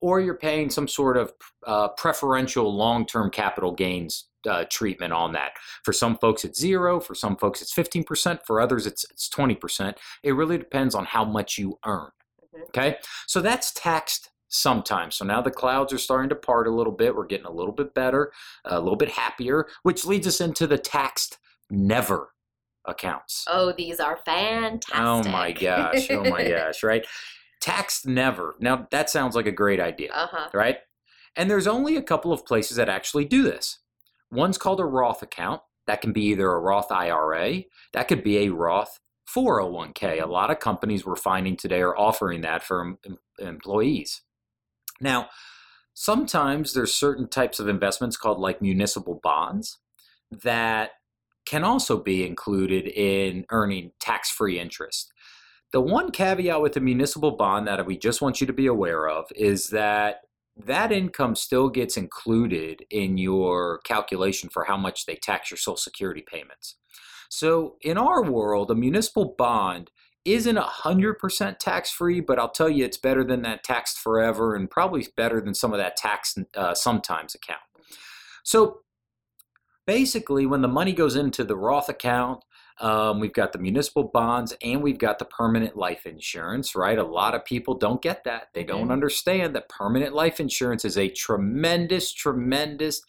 or 0.00 0.20
you're 0.20 0.34
paying 0.34 0.70
some 0.70 0.86
sort 0.86 1.16
of 1.16 1.32
uh, 1.66 1.88
preferential 1.88 2.74
long 2.74 3.06
term 3.06 3.30
capital 3.30 3.72
gains 3.72 4.28
uh, 4.48 4.64
treatment 4.70 5.12
on 5.12 5.32
that. 5.32 5.52
For 5.82 5.92
some 5.92 6.16
folks, 6.16 6.44
it's 6.44 6.58
zero. 6.58 7.00
For 7.00 7.14
some 7.14 7.36
folks, 7.36 7.60
it's 7.62 7.74
15%. 7.74 8.40
For 8.46 8.60
others, 8.60 8.86
it's, 8.86 9.04
it's 9.10 9.28
20%. 9.28 9.94
It 10.22 10.32
really 10.32 10.58
depends 10.58 10.94
on 10.94 11.06
how 11.06 11.24
much 11.24 11.58
you 11.58 11.78
earn. 11.84 12.10
Mm-hmm. 12.54 12.62
Okay, 12.68 12.96
so 13.26 13.40
that's 13.40 13.72
taxed 13.72 14.30
sometimes. 14.50 15.16
So 15.16 15.24
now 15.24 15.40
the 15.40 15.50
clouds 15.50 15.92
are 15.92 15.98
starting 15.98 16.28
to 16.28 16.34
part 16.34 16.66
a 16.66 16.70
little 16.70 16.92
bit. 16.92 17.16
We're 17.16 17.26
getting 17.26 17.46
a 17.46 17.52
little 17.52 17.72
bit 17.72 17.94
better, 17.94 18.32
a 18.64 18.78
little 18.78 18.96
bit 18.96 19.10
happier, 19.10 19.66
which 19.82 20.04
leads 20.04 20.26
us 20.26 20.40
into 20.40 20.66
the 20.66 20.76
taxed 20.76 21.38
never 21.70 22.32
accounts. 22.84 23.44
Oh, 23.48 23.72
these 23.72 24.00
are 24.00 24.18
fantastic. 24.24 24.94
Oh 24.96 25.22
my 25.24 25.52
gosh. 25.52 26.10
Oh 26.10 26.24
my 26.24 26.48
gosh, 26.48 26.82
right? 26.82 27.06
Taxed 27.60 28.06
never. 28.06 28.56
Now 28.60 28.86
that 28.90 29.08
sounds 29.08 29.34
like 29.34 29.46
a 29.46 29.52
great 29.52 29.80
idea, 29.80 30.12
uh-huh. 30.12 30.50
right? 30.52 30.78
And 31.36 31.48
there's 31.50 31.66
only 31.66 31.96
a 31.96 32.02
couple 32.02 32.32
of 32.32 32.44
places 32.44 32.76
that 32.76 32.88
actually 32.88 33.24
do 33.24 33.42
this. 33.42 33.78
One's 34.30 34.58
called 34.58 34.80
a 34.80 34.84
Roth 34.84 35.22
account. 35.22 35.62
That 35.86 36.00
can 36.00 36.12
be 36.12 36.24
either 36.26 36.50
a 36.50 36.60
Roth 36.60 36.92
IRA, 36.92 37.62
that 37.92 38.06
could 38.06 38.22
be 38.22 38.38
a 38.38 38.48
Roth 38.50 39.00
401k. 39.34 40.22
A 40.22 40.26
lot 40.26 40.50
of 40.50 40.60
companies 40.60 41.04
we're 41.04 41.16
finding 41.16 41.56
today 41.56 41.80
are 41.80 41.96
offering 41.96 42.42
that 42.42 42.62
for 42.62 42.96
em- 43.04 43.18
employees. 43.38 44.22
Now, 45.00 45.28
sometimes 45.94 46.72
there's 46.72 46.94
certain 46.94 47.28
types 47.28 47.58
of 47.58 47.68
investments 47.68 48.16
called 48.16 48.38
like 48.38 48.62
municipal 48.62 49.20
bonds 49.22 49.78
that 50.30 50.90
can 51.46 51.64
also 51.64 51.98
be 51.98 52.26
included 52.26 52.86
in 52.86 53.44
earning 53.50 53.92
tax-free 54.00 54.58
interest. 54.58 55.12
The 55.72 55.80
one 55.80 56.10
caveat 56.10 56.60
with 56.60 56.74
the 56.74 56.80
municipal 56.80 57.32
bond 57.32 57.66
that 57.66 57.84
we 57.86 57.96
just 57.96 58.20
want 58.20 58.40
you 58.40 58.46
to 58.46 58.52
be 58.52 58.66
aware 58.66 59.08
of 59.08 59.26
is 59.34 59.68
that 59.68 60.20
that 60.66 60.92
income 60.92 61.34
still 61.34 61.68
gets 61.68 61.96
included 61.96 62.84
in 62.90 63.16
your 63.16 63.80
calculation 63.84 64.48
for 64.48 64.64
how 64.64 64.76
much 64.76 65.06
they 65.06 65.16
tax 65.16 65.50
your 65.50 65.58
social 65.58 65.76
security 65.76 66.24
payments. 66.26 66.76
So 67.28 67.76
in 67.80 67.96
our 67.96 68.22
world, 68.22 68.70
a 68.70 68.74
municipal 68.74 69.34
bond 69.38 69.90
isn't 70.24 70.56
100% 70.56 71.58
tax 71.58 71.90
free, 71.90 72.20
but 72.20 72.38
I'll 72.38 72.50
tell 72.50 72.68
you 72.68 72.84
it's 72.84 72.98
better 72.98 73.24
than 73.24 73.42
that 73.42 73.64
taxed 73.64 73.98
forever 73.98 74.54
and 74.54 74.70
probably 74.70 75.06
better 75.16 75.40
than 75.40 75.54
some 75.54 75.72
of 75.72 75.78
that 75.78 75.96
tax 75.96 76.36
uh, 76.56 76.74
sometimes 76.74 77.34
account. 77.34 77.60
So 78.44 78.80
basically, 79.86 80.46
when 80.46 80.62
the 80.62 80.68
money 80.68 80.92
goes 80.92 81.16
into 81.16 81.44
the 81.44 81.56
Roth 81.56 81.88
account, 81.88 82.44
um, 82.80 83.20
we've 83.20 83.32
got 83.32 83.52
the 83.52 83.58
municipal 83.58 84.04
bonds 84.04 84.56
and 84.62 84.82
we've 84.82 84.98
got 84.98 85.18
the 85.18 85.26
permanent 85.26 85.76
life 85.76 86.06
insurance, 86.06 86.74
right? 86.74 86.98
A 86.98 87.04
lot 87.04 87.34
of 87.34 87.44
people 87.44 87.74
don't 87.74 88.00
get 88.00 88.24
that. 88.24 88.48
They 88.54 88.64
don't 88.64 88.84
mm-hmm. 88.84 88.92
understand 88.92 89.54
that 89.54 89.68
permanent 89.68 90.14
life 90.14 90.40
insurance 90.40 90.84
is 90.86 90.96
a 90.96 91.08
tremendous, 91.10 92.12
tremendous 92.12 93.02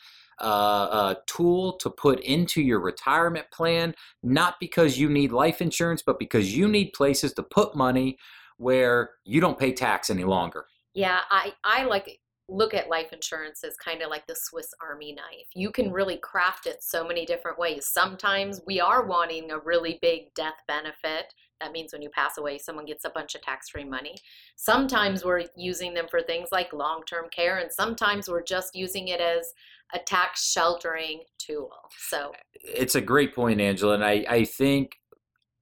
uh, 0.45 1.15
tool 1.27 1.73
to 1.77 1.89
put 1.89 2.19
into 2.21 2.61
your 2.61 2.79
retirement 2.79 3.45
plan, 3.51 3.95
not 4.23 4.55
because 4.59 4.97
you 4.97 5.09
need 5.09 5.31
life 5.31 5.61
insurance, 5.61 6.01
but 6.01 6.19
because 6.19 6.55
you 6.55 6.67
need 6.67 6.91
places 6.93 7.33
to 7.33 7.43
put 7.43 7.75
money 7.75 8.17
where 8.57 9.11
you 9.25 9.41
don't 9.41 9.57
pay 9.57 9.71
tax 9.71 10.09
any 10.09 10.23
longer. 10.23 10.65
Yeah, 10.93 11.19
I, 11.29 11.53
I 11.63 11.85
like 11.85 12.19
look 12.51 12.73
at 12.73 12.89
life 12.89 13.13
insurance 13.13 13.63
as 13.63 13.75
kind 13.77 14.01
of 14.01 14.09
like 14.09 14.27
the 14.27 14.35
Swiss 14.35 14.73
Army 14.81 15.13
knife. 15.13 15.47
You 15.55 15.71
can 15.71 15.91
really 15.91 16.17
craft 16.17 16.67
it 16.67 16.83
so 16.83 17.07
many 17.07 17.25
different 17.25 17.57
ways. 17.57 17.87
Sometimes 17.87 18.61
we 18.67 18.79
are 18.79 19.05
wanting 19.05 19.51
a 19.51 19.59
really 19.59 19.97
big 20.01 20.33
death 20.35 20.61
benefit. 20.67 21.33
That 21.61 21.71
means 21.71 21.93
when 21.93 22.01
you 22.01 22.09
pass 22.09 22.37
away, 22.37 22.57
someone 22.57 22.85
gets 22.85 23.05
a 23.05 23.09
bunch 23.09 23.35
of 23.35 23.41
tax 23.41 23.69
free 23.69 23.83
money. 23.83 24.15
Sometimes 24.55 25.23
we're 25.23 25.45
using 25.55 25.93
them 25.93 26.07
for 26.09 26.21
things 26.21 26.49
like 26.51 26.73
long 26.73 27.03
term 27.07 27.25
care, 27.31 27.59
and 27.59 27.71
sometimes 27.71 28.27
we're 28.27 28.43
just 28.43 28.75
using 28.75 29.09
it 29.09 29.21
as 29.21 29.53
a 29.93 29.99
tax 29.99 30.51
sheltering 30.51 31.21
tool. 31.37 31.71
So 32.09 32.31
it's 32.53 32.95
a 32.95 33.01
great 33.01 33.35
point, 33.35 33.61
Angela. 33.61 33.95
And 33.95 34.05
I, 34.05 34.25
I 34.27 34.45
think 34.45 34.97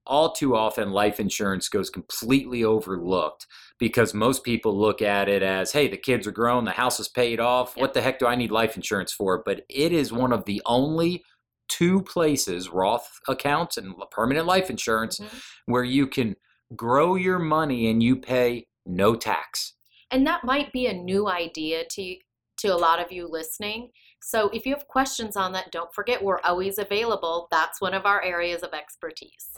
all 0.09 0.31
too 0.31 0.55
often 0.55 0.91
life 0.91 1.19
insurance 1.19 1.69
goes 1.69 1.89
completely 1.89 2.63
overlooked 2.63 3.45
because 3.77 4.13
most 4.13 4.43
people 4.43 4.77
look 4.77 5.01
at 5.03 5.29
it 5.29 5.43
as 5.43 5.71
hey 5.71 5.87
the 5.87 5.95
kids 5.95 6.25
are 6.25 6.31
grown 6.31 6.65
the 6.65 6.71
house 6.71 6.99
is 6.99 7.07
paid 7.07 7.39
off 7.39 7.73
yep. 7.75 7.81
what 7.81 7.93
the 7.93 8.01
heck 8.01 8.17
do 8.17 8.25
i 8.25 8.35
need 8.35 8.49
life 8.49 8.75
insurance 8.75 9.13
for 9.13 9.43
but 9.45 9.61
it 9.69 9.91
is 9.91 10.11
one 10.11 10.33
of 10.33 10.43
the 10.45 10.61
only 10.65 11.23
two 11.69 12.01
places 12.01 12.69
roth 12.69 13.09
accounts 13.27 13.77
and 13.77 13.93
permanent 14.11 14.45
life 14.45 14.69
insurance 14.69 15.19
mm-hmm. 15.19 15.37
where 15.65 15.83
you 15.83 16.07
can 16.07 16.35
grow 16.75 17.15
your 17.15 17.39
money 17.39 17.89
and 17.89 18.03
you 18.03 18.15
pay 18.15 18.65
no 18.85 19.15
tax 19.15 19.75
and 20.11 20.25
that 20.27 20.43
might 20.43 20.71
be 20.73 20.87
a 20.87 20.93
new 20.93 21.27
idea 21.27 21.83
to 21.89 22.15
to 22.57 22.67
a 22.67 22.75
lot 22.75 22.99
of 22.99 23.11
you 23.11 23.27
listening 23.27 23.89
so 24.21 24.49
if 24.49 24.65
you 24.65 24.73
have 24.73 24.87
questions 24.87 25.35
on 25.35 25.53
that, 25.53 25.71
don't 25.71 25.93
forget 25.93 26.23
we're 26.23 26.41
always 26.41 26.77
available. 26.77 27.47
That's 27.51 27.79
one 27.79 27.93
of 27.93 28.05
our 28.05 28.21
areas 28.21 28.63
of 28.63 28.73
expertise. 28.73 29.49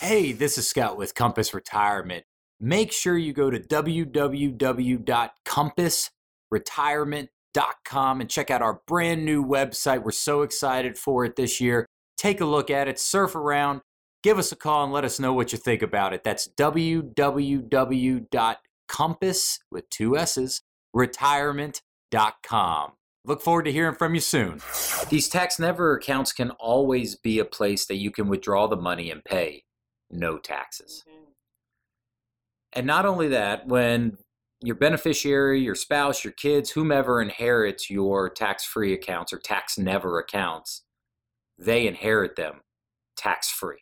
Hey, 0.00 0.32
this 0.32 0.58
is 0.58 0.68
Scott 0.68 0.96
with 0.96 1.14
Compass 1.14 1.54
Retirement. 1.54 2.24
Make 2.60 2.92
sure 2.92 3.16
you 3.16 3.32
go 3.32 3.50
to 3.50 3.58
www.compassretirement.com 7.54 8.20
and 8.20 8.30
check 8.30 8.50
out 8.50 8.62
our 8.62 8.80
brand 8.86 9.24
new 9.24 9.44
website. 9.44 10.02
We're 10.02 10.12
so 10.12 10.42
excited 10.42 10.98
for 10.98 11.24
it 11.24 11.36
this 11.36 11.60
year. 11.60 11.86
Take 12.16 12.40
a 12.40 12.46
look 12.46 12.70
at 12.70 12.88
it, 12.88 12.98
surf 12.98 13.36
around, 13.36 13.80
give 14.22 14.38
us 14.38 14.52
a 14.52 14.56
call 14.56 14.84
and 14.84 14.92
let 14.92 15.04
us 15.04 15.20
know 15.20 15.32
what 15.32 15.52
you 15.52 15.58
think 15.58 15.82
about 15.82 16.12
it. 16.12 16.24
That's 16.24 16.48
www.compass 16.48 17.08
with 19.70 19.90
two 19.90 20.16
S's 20.16 20.62
retirement.com. 20.92 22.92
Look 23.24 23.42
forward 23.42 23.64
to 23.64 23.72
hearing 23.72 23.94
from 23.94 24.14
you 24.14 24.20
soon. 24.20 24.60
These 25.10 25.28
tax 25.28 25.58
never 25.58 25.94
accounts 25.94 26.32
can 26.32 26.50
always 26.52 27.14
be 27.14 27.38
a 27.38 27.44
place 27.44 27.84
that 27.86 27.96
you 27.96 28.10
can 28.10 28.28
withdraw 28.28 28.66
the 28.66 28.76
money 28.76 29.10
and 29.10 29.22
pay 29.22 29.64
no 30.10 30.38
taxes. 30.38 31.04
Mm-hmm. 31.06 31.24
And 32.72 32.86
not 32.86 33.06
only 33.06 33.28
that, 33.28 33.66
when 33.66 34.18
your 34.60 34.74
beneficiary, 34.74 35.60
your 35.60 35.74
spouse, 35.74 36.24
your 36.24 36.32
kids, 36.32 36.70
whomever 36.70 37.22
inherits 37.22 37.88
your 37.88 38.28
tax 38.28 38.64
free 38.64 38.92
accounts 38.92 39.32
or 39.32 39.38
tax 39.38 39.78
never 39.78 40.18
accounts, 40.18 40.82
they 41.58 41.86
inherit 41.86 42.36
them 42.36 42.60
tax 43.16 43.50
free. 43.50 43.78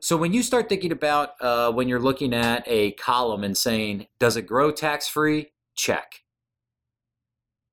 So 0.00 0.16
when 0.16 0.32
you 0.32 0.42
start 0.42 0.68
thinking 0.68 0.92
about 0.92 1.30
uh, 1.40 1.72
when 1.72 1.88
you're 1.88 2.00
looking 2.00 2.32
at 2.32 2.64
a 2.66 2.92
column 2.92 3.44
and 3.44 3.56
saying, 3.56 4.06
does 4.18 4.36
it 4.36 4.46
grow 4.46 4.70
tax 4.70 5.08
free? 5.08 5.52
Check. 5.76 6.20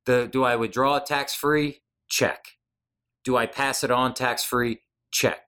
The, 0.05 0.27
do 0.31 0.43
I 0.43 0.55
withdraw 0.55 0.99
tax 0.99 1.33
free? 1.33 1.81
Check. 2.09 2.45
Do 3.23 3.35
I 3.35 3.45
pass 3.45 3.83
it 3.83 3.91
on 3.91 4.13
tax 4.13 4.43
free? 4.43 4.81
Check. 5.11 5.46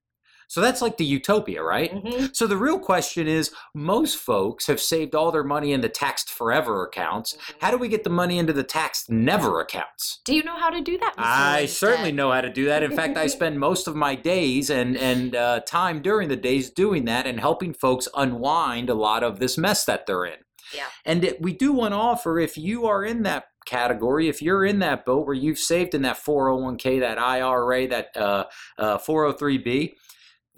So 0.50 0.62
that's 0.62 0.82
like 0.82 0.98
the 0.98 1.06
utopia, 1.06 1.62
right? 1.62 1.94
Mm-hmm. 1.94 2.26
So 2.34 2.48
the 2.48 2.58
real 2.58 2.80
question 2.80 3.28
is 3.28 3.52
most 3.76 4.18
folks 4.18 4.66
have 4.66 4.82
saved 4.82 5.14
all 5.14 5.32
their 5.32 5.44
money 5.44 5.74
in 5.74 5.82
the 5.82 5.90
taxed 5.90 6.32
forever 6.32 6.84
accounts. 6.84 7.34
Mm-hmm. 7.34 7.58
How 7.62 7.70
do 7.72 7.78
we 7.78 7.88
get 7.88 8.04
the 8.04 8.10
money 8.10 8.40
into 8.40 8.52
the 8.52 8.64
taxed 8.64 9.12
never 9.12 9.62
accounts? 9.62 10.22
Do 10.26 10.34
you 10.34 10.44
know 10.44 10.58
how 10.58 10.72
to 10.72 10.82
do 10.82 10.98
that? 10.98 11.14
Mr. 11.16 11.24
I 11.24 11.66
certainly 11.68 12.12
know 12.12 12.32
how 12.32 12.42
to 12.42 12.50
do 12.50 12.66
that. 12.66 12.82
In 12.82 12.96
fact, 12.96 13.16
I 13.16 13.28
spend 13.40 13.60
most 13.60 13.88
of 13.88 13.96
my 13.96 14.16
days 14.16 14.72
and 14.72 14.98
and 14.98 15.36
uh, 15.36 15.60
time 15.68 16.02
during 16.02 16.30
the 16.30 16.36
days 16.36 16.72
doing 16.72 17.06
that 17.06 17.28
and 17.28 17.40
helping 17.40 17.72
folks 17.72 18.08
unwind 18.16 18.90
a 18.90 18.96
lot 18.96 19.24
of 19.24 19.40
this 19.40 19.56
mess 19.56 19.86
that 19.86 20.08
they're 20.08 20.26
in. 20.26 20.40
Yeah. 20.74 20.86
And 21.06 21.24
it, 21.24 21.42
we 21.42 21.54
do 21.54 21.74
want 21.74 21.94
to 21.94 21.98
offer 21.98 22.40
if 22.40 22.58
you 22.58 22.88
are 22.88 23.04
in 23.04 23.24
that 23.24 23.46
category, 23.66 24.28
if 24.28 24.42
you're 24.42 24.66
in 24.66 24.80
that 24.80 25.06
boat 25.06 25.28
where 25.28 25.36
you've 25.36 25.60
saved 25.60 25.94
in 25.94 26.02
that 26.02 26.18
401k, 26.18 27.00
that 27.02 27.20
IRA, 27.20 27.88
that 27.88 28.18
uh, 28.18 28.46
uh, 28.78 28.98
403b, 28.98 29.94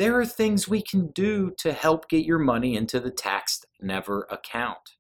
there 0.01 0.19
are 0.19 0.25
things 0.25 0.67
we 0.67 0.81
can 0.81 1.11
do 1.11 1.51
to 1.59 1.71
help 1.71 2.09
get 2.09 2.25
your 2.25 2.39
money 2.39 2.75
into 2.75 2.99
the 2.99 3.11
taxed 3.11 3.67
never 3.79 4.25
account. 4.31 4.95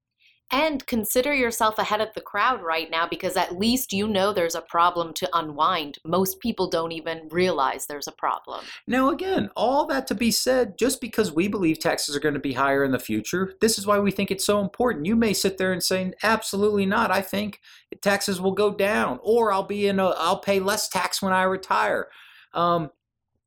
And 0.51 0.85
consider 0.85 1.33
yourself 1.33 1.79
ahead 1.79 2.01
of 2.01 2.13
the 2.13 2.21
crowd 2.21 2.61
right 2.61 2.87
now 2.91 3.07
because 3.07 3.35
at 3.35 3.57
least 3.57 3.93
you 3.93 4.07
know 4.07 4.31
there's 4.31 4.53
a 4.53 4.61
problem 4.61 5.11
to 5.15 5.29
unwind. 5.33 5.97
Most 6.05 6.39
people 6.39 6.69
don't 6.69 6.91
even 6.91 7.29
realize 7.31 7.87
there's 7.87 8.07
a 8.07 8.11
problem. 8.11 8.63
Now, 8.85 9.09
again, 9.09 9.49
all 9.55 9.87
that 9.87 10.05
to 10.07 10.13
be 10.13 10.29
said, 10.29 10.77
just 10.77 11.01
because 11.01 11.31
we 11.31 11.47
believe 11.47 11.79
taxes 11.79 12.15
are 12.15 12.19
going 12.19 12.35
to 12.35 12.39
be 12.39 12.53
higher 12.53 12.83
in 12.83 12.91
the 12.91 12.99
future, 12.99 13.55
this 13.59 13.79
is 13.79 13.87
why 13.87 13.97
we 13.97 14.11
think 14.11 14.29
it's 14.29 14.45
so 14.45 14.61
important. 14.61 15.07
You 15.07 15.15
may 15.15 15.33
sit 15.33 15.57
there 15.57 15.73
and 15.73 15.81
say, 15.81 16.13
absolutely 16.21 16.85
not. 16.85 17.09
I 17.09 17.21
think 17.21 17.59
taxes 18.03 18.39
will 18.39 18.51
go 18.51 18.71
down, 18.71 19.19
or 19.23 19.51
I'll 19.51 19.63
be 19.63 19.87
in 19.87 19.99
a, 19.99 20.09
I'll 20.09 20.41
pay 20.41 20.59
less 20.59 20.89
tax 20.89 21.23
when 21.23 21.33
I 21.33 21.41
retire. 21.41 22.09
Um, 22.53 22.91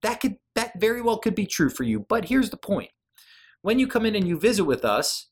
that 0.03 0.21
could, 0.21 0.37
that 0.55 0.79
very 0.81 1.01
well 1.03 1.19
could 1.19 1.35
be 1.35 1.47
true 1.47 1.71
for 1.71 1.83
you. 1.83 2.01
But 2.01 2.27
here's 2.27 2.51
the 2.51 2.57
point 2.57 2.91
when 3.63 3.79
you 3.79 3.87
come 3.87 4.05
in 4.07 4.15
and 4.15 4.29
you 4.29 4.39
visit 4.39 4.65
with 4.65 4.85
us, 4.85 5.29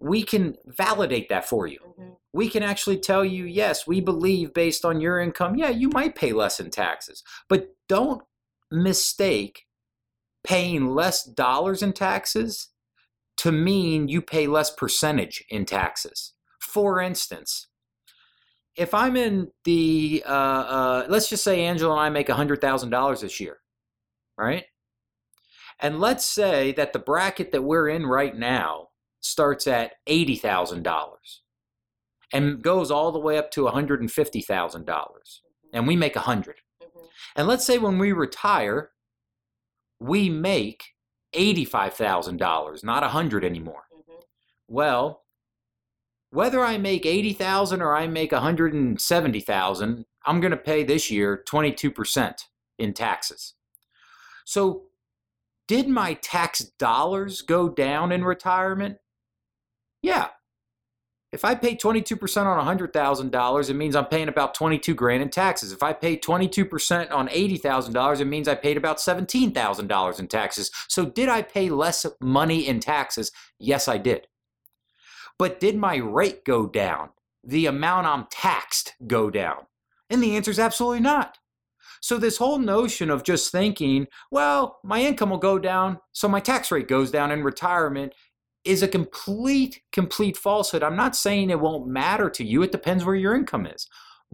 we 0.00 0.22
can 0.22 0.54
validate 0.66 1.28
that 1.28 1.48
for 1.48 1.66
you. 1.66 1.78
Mhm. 1.98 2.16
We 2.32 2.48
can 2.48 2.62
actually 2.62 2.98
tell 2.98 3.24
you, 3.24 3.44
yes, 3.44 3.86
we 3.86 4.00
believe 4.00 4.52
based 4.52 4.84
on 4.84 5.00
your 5.00 5.18
income, 5.18 5.56
yeah, 5.56 5.70
you 5.70 5.88
might 5.88 6.14
pay 6.14 6.32
less 6.32 6.60
in 6.60 6.70
taxes. 6.70 7.22
But 7.48 7.74
don't 7.88 8.22
mistake 8.70 9.64
paying 10.44 10.94
less 10.94 11.24
dollars 11.24 11.82
in 11.82 11.92
taxes 11.92 12.68
to 13.38 13.50
mean 13.52 14.08
you 14.08 14.20
pay 14.20 14.46
less 14.46 14.70
percentage 14.70 15.44
in 15.48 15.64
taxes. 15.64 16.34
For 16.60 17.00
instance, 17.00 17.68
if 18.76 18.94
I'm 18.94 19.16
in 19.16 19.50
the, 19.64 20.22
uh, 20.26 20.30
uh, 20.30 21.06
let's 21.08 21.28
just 21.28 21.44
say 21.44 21.64
Angela 21.64 21.92
and 21.94 22.00
I 22.00 22.10
make 22.10 22.28
$100,000 22.28 23.20
this 23.20 23.40
year, 23.40 23.58
right? 24.38 24.64
And 25.80 26.00
let's 26.00 26.24
say 26.24 26.72
that 26.72 26.92
the 26.92 26.98
bracket 26.98 27.52
that 27.52 27.62
we're 27.62 27.88
in 27.88 28.06
right 28.06 28.36
now 28.36 28.88
starts 29.20 29.66
at 29.66 29.94
$80,000 30.08 31.42
and 32.32 32.62
goes 32.62 32.90
all 32.90 33.12
the 33.12 33.18
way 33.18 33.38
up 33.38 33.50
to 33.52 33.64
$150,000 33.64 35.40
and 35.72 35.86
we 35.86 35.96
make 35.96 36.16
100. 36.16 36.56
Mhm. 36.82 37.08
And 37.36 37.48
let's 37.48 37.64
say 37.64 37.78
when 37.78 37.98
we 37.98 38.12
retire, 38.12 38.92
we 40.00 40.28
make 40.28 40.94
$85,000, 41.32 42.82
not 42.82 43.02
100 43.02 43.44
anymore. 43.44 43.88
Mhm. 43.92 44.22
Well, 44.66 45.24
whether 46.30 46.64
I 46.64 46.78
make 46.78 47.06
80,000 47.06 47.80
or 47.82 47.96
I 47.96 48.06
make 48.06 48.32
170,000, 48.32 50.06
I'm 50.24 50.40
going 50.40 50.50
to 50.50 50.56
pay 50.56 50.84
this 50.84 51.10
year 51.10 51.42
22% 51.46 52.48
in 52.78 52.92
taxes. 52.92 53.54
So, 54.48 54.84
did 55.66 55.88
my 55.88 56.14
tax 56.14 56.60
dollars 56.78 57.42
go 57.42 57.68
down 57.68 58.12
in 58.12 58.24
retirement? 58.24 58.96
Yeah. 60.00 60.28
If 61.32 61.44
I 61.44 61.54
pay 61.54 61.76
22% 61.76 62.46
on 62.46 62.78
$100,000, 62.78 63.68
it 63.68 63.74
means 63.74 63.94
I'm 63.94 64.06
paying 64.06 64.28
about 64.28 64.54
22 64.54 64.94
grand 64.94 65.22
in 65.22 65.28
taxes. 65.28 65.70
If 65.70 65.82
I 65.82 65.92
pay 65.92 66.16
22% 66.16 67.12
on 67.12 67.28
$80,000, 67.28 68.20
it 68.20 68.24
means 68.24 68.48
I 68.48 68.54
paid 68.54 68.78
about 68.78 68.96
$17,000 68.96 70.18
in 70.18 70.28
taxes. 70.28 70.70
So 70.88 71.04
did 71.04 71.28
I 71.28 71.42
pay 71.42 71.68
less 71.68 72.06
money 72.18 72.66
in 72.66 72.80
taxes? 72.80 73.30
Yes, 73.58 73.86
I 73.86 73.98
did. 73.98 74.28
But 75.38 75.60
did 75.60 75.76
my 75.76 75.96
rate 75.96 76.46
go 76.46 76.66
down? 76.66 77.10
The 77.44 77.66
amount 77.66 78.06
I'm 78.06 78.24
taxed 78.30 78.94
go 79.06 79.28
down? 79.28 79.66
And 80.08 80.22
the 80.22 80.36
answer 80.36 80.50
is 80.50 80.58
absolutely 80.58 81.00
not. 81.00 81.36
So 82.00 82.16
this 82.16 82.36
whole 82.36 82.58
notion 82.58 83.10
of 83.10 83.22
just 83.22 83.52
thinking, 83.52 84.06
well, 84.30 84.78
my 84.84 85.00
income 85.00 85.30
will 85.30 85.38
go 85.38 85.58
down, 85.58 85.98
so 86.12 86.28
my 86.28 86.40
tax 86.40 86.70
rate 86.70 86.88
goes 86.88 87.10
down 87.10 87.30
in 87.30 87.42
retirement 87.42 88.14
is 88.64 88.82
a 88.82 88.88
complete, 88.88 89.80
complete 89.92 90.36
falsehood. 90.36 90.82
I'm 90.82 90.96
not 90.96 91.16
saying 91.16 91.50
it 91.50 91.60
won't 91.60 91.86
matter 91.86 92.28
to 92.30 92.44
you. 92.44 92.62
It 92.62 92.72
depends 92.72 93.04
where 93.04 93.14
your 93.14 93.34
income 93.34 93.66
is. 93.66 93.88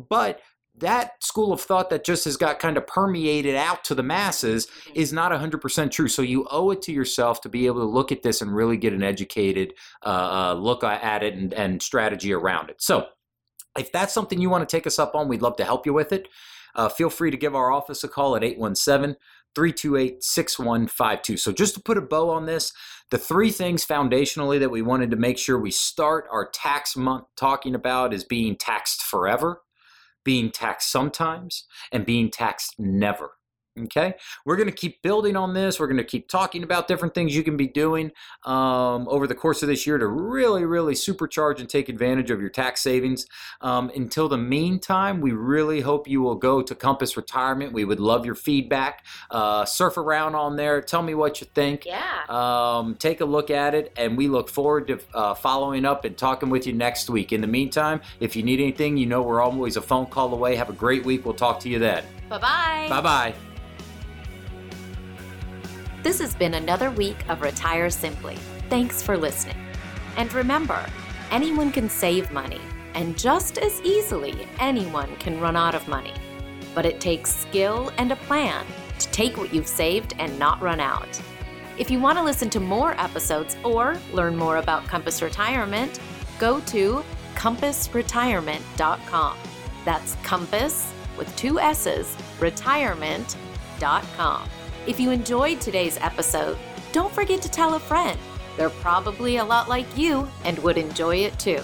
But 0.08 0.40
that 0.76 1.22
school 1.22 1.52
of 1.52 1.60
thought 1.60 1.88
that 1.90 2.04
just 2.04 2.24
has 2.24 2.36
got 2.36 2.58
kind 2.58 2.76
of 2.76 2.86
permeated 2.86 3.54
out 3.54 3.84
to 3.84 3.94
the 3.94 4.02
masses 4.02 4.66
is 4.94 5.12
not 5.12 5.30
100% 5.30 5.90
true. 5.90 6.08
So 6.08 6.22
you 6.22 6.46
owe 6.50 6.70
it 6.72 6.82
to 6.82 6.92
yourself 6.92 7.40
to 7.42 7.48
be 7.48 7.66
able 7.66 7.80
to 7.80 7.86
look 7.86 8.10
at 8.10 8.22
this 8.22 8.42
and 8.42 8.54
really 8.54 8.76
get 8.76 8.92
an 8.92 9.02
educated 9.02 9.74
uh, 10.04 10.08
uh, 10.08 10.54
look 10.54 10.82
at 10.82 11.22
it 11.22 11.34
and, 11.34 11.54
and 11.54 11.80
strategy 11.80 12.32
around 12.32 12.70
it. 12.70 12.82
So 12.82 13.06
if 13.78 13.92
that's 13.92 14.12
something 14.12 14.40
you 14.40 14.50
want 14.50 14.68
to 14.68 14.76
take 14.76 14.86
us 14.86 14.98
up 14.98 15.14
on, 15.14 15.28
we'd 15.28 15.42
love 15.42 15.56
to 15.56 15.64
help 15.64 15.86
you 15.86 15.92
with 15.92 16.12
it. 16.12 16.28
Uh, 16.74 16.88
feel 16.88 17.10
free 17.10 17.30
to 17.30 17.36
give 17.36 17.54
our 17.54 17.70
office 17.70 18.04
a 18.04 18.08
call 18.08 18.36
at 18.36 18.44
817 18.44 19.16
328 19.54 20.22
6152. 20.22 21.36
So, 21.36 21.52
just 21.52 21.74
to 21.74 21.80
put 21.80 21.98
a 21.98 22.02
bow 22.02 22.30
on 22.30 22.46
this, 22.46 22.72
the 23.10 23.18
three 23.18 23.50
things 23.50 23.84
foundationally 23.84 24.58
that 24.58 24.70
we 24.70 24.82
wanted 24.82 25.10
to 25.10 25.16
make 25.16 25.38
sure 25.38 25.58
we 25.58 25.70
start 25.70 26.26
our 26.30 26.48
tax 26.50 26.96
month 26.96 27.26
talking 27.36 27.74
about 27.74 28.12
is 28.12 28.24
being 28.24 28.56
taxed 28.56 29.02
forever, 29.02 29.62
being 30.24 30.50
taxed 30.50 30.90
sometimes, 30.90 31.66
and 31.92 32.06
being 32.06 32.30
taxed 32.30 32.74
never. 32.78 33.32
Okay, 33.76 34.14
we're 34.44 34.54
going 34.54 34.68
to 34.68 34.74
keep 34.74 35.02
building 35.02 35.34
on 35.34 35.52
this. 35.52 35.80
We're 35.80 35.88
going 35.88 35.96
to 35.96 36.04
keep 36.04 36.28
talking 36.28 36.62
about 36.62 36.86
different 36.86 37.12
things 37.12 37.34
you 37.34 37.42
can 37.42 37.56
be 37.56 37.66
doing 37.66 38.12
um, 38.44 39.08
over 39.08 39.26
the 39.26 39.34
course 39.34 39.64
of 39.64 39.68
this 39.68 39.84
year 39.84 39.98
to 39.98 40.06
really, 40.06 40.64
really 40.64 40.94
supercharge 40.94 41.58
and 41.58 41.68
take 41.68 41.88
advantage 41.88 42.30
of 42.30 42.40
your 42.40 42.50
tax 42.50 42.82
savings. 42.82 43.26
Um, 43.60 43.90
until 43.96 44.28
the 44.28 44.38
meantime, 44.38 45.20
we 45.20 45.32
really 45.32 45.80
hope 45.80 46.06
you 46.06 46.22
will 46.22 46.36
go 46.36 46.62
to 46.62 46.72
Compass 46.72 47.16
Retirement. 47.16 47.72
We 47.72 47.84
would 47.84 47.98
love 47.98 48.24
your 48.24 48.36
feedback. 48.36 49.04
Uh, 49.28 49.64
surf 49.64 49.96
around 49.96 50.36
on 50.36 50.54
there. 50.54 50.80
Tell 50.80 51.02
me 51.02 51.14
what 51.16 51.40
you 51.40 51.48
think. 51.52 51.84
Yeah. 51.84 52.22
Um, 52.28 52.94
take 52.94 53.22
a 53.22 53.24
look 53.24 53.50
at 53.50 53.74
it, 53.74 53.92
and 53.96 54.16
we 54.16 54.28
look 54.28 54.48
forward 54.48 54.86
to 54.86 55.00
uh, 55.14 55.34
following 55.34 55.84
up 55.84 56.04
and 56.04 56.16
talking 56.16 56.48
with 56.48 56.64
you 56.64 56.74
next 56.74 57.10
week. 57.10 57.32
In 57.32 57.40
the 57.40 57.48
meantime, 57.48 58.00
if 58.20 58.36
you 58.36 58.44
need 58.44 58.60
anything, 58.60 58.96
you 58.96 59.06
know 59.06 59.22
we're 59.22 59.40
always 59.40 59.76
a 59.76 59.82
phone 59.82 60.06
call 60.06 60.32
away. 60.32 60.54
Have 60.54 60.70
a 60.70 60.74
great 60.74 61.04
week. 61.04 61.24
We'll 61.24 61.34
talk 61.34 61.58
to 61.60 61.68
you 61.68 61.80
then. 61.80 62.04
Bye 62.28 62.38
bye. 62.38 62.86
Bye 62.88 63.00
bye. 63.00 63.34
This 66.04 66.20
has 66.20 66.34
been 66.34 66.54
another 66.54 66.90
week 66.90 67.16
of 67.30 67.40
Retire 67.40 67.88
Simply. 67.88 68.36
Thanks 68.68 69.00
for 69.00 69.16
listening. 69.16 69.56
And 70.18 70.30
remember, 70.34 70.84
anyone 71.30 71.72
can 71.72 71.88
save 71.88 72.30
money, 72.30 72.60
and 72.92 73.16
just 73.16 73.56
as 73.56 73.80
easily, 73.80 74.46
anyone 74.58 75.16
can 75.16 75.40
run 75.40 75.56
out 75.56 75.74
of 75.74 75.88
money. 75.88 76.12
But 76.74 76.84
it 76.84 77.00
takes 77.00 77.34
skill 77.34 77.90
and 77.96 78.12
a 78.12 78.16
plan 78.16 78.66
to 78.98 79.08
take 79.12 79.38
what 79.38 79.54
you've 79.54 79.66
saved 79.66 80.12
and 80.18 80.38
not 80.38 80.60
run 80.60 80.78
out. 80.78 81.08
If 81.78 81.90
you 81.90 82.00
want 82.00 82.18
to 82.18 82.24
listen 82.24 82.50
to 82.50 82.60
more 82.60 82.92
episodes 83.00 83.56
or 83.64 83.96
learn 84.12 84.36
more 84.36 84.58
about 84.58 84.86
Compass 84.86 85.22
Retirement, 85.22 86.00
go 86.38 86.60
to 86.60 87.02
compassretirement.com. 87.34 89.38
That's 89.86 90.16
compass 90.16 90.92
with 91.16 91.34
two 91.34 91.58
S's, 91.58 92.14
retirement.com. 92.40 94.50
If 94.86 95.00
you 95.00 95.10
enjoyed 95.10 95.62
today's 95.62 95.96
episode, 96.02 96.58
don't 96.92 97.12
forget 97.12 97.40
to 97.40 97.50
tell 97.50 97.74
a 97.74 97.80
friend. 97.80 98.18
They're 98.58 98.68
probably 98.68 99.38
a 99.38 99.44
lot 99.44 99.66
like 99.66 99.86
you 99.96 100.28
and 100.44 100.58
would 100.58 100.76
enjoy 100.76 101.16
it 101.16 101.38
too. 101.38 101.62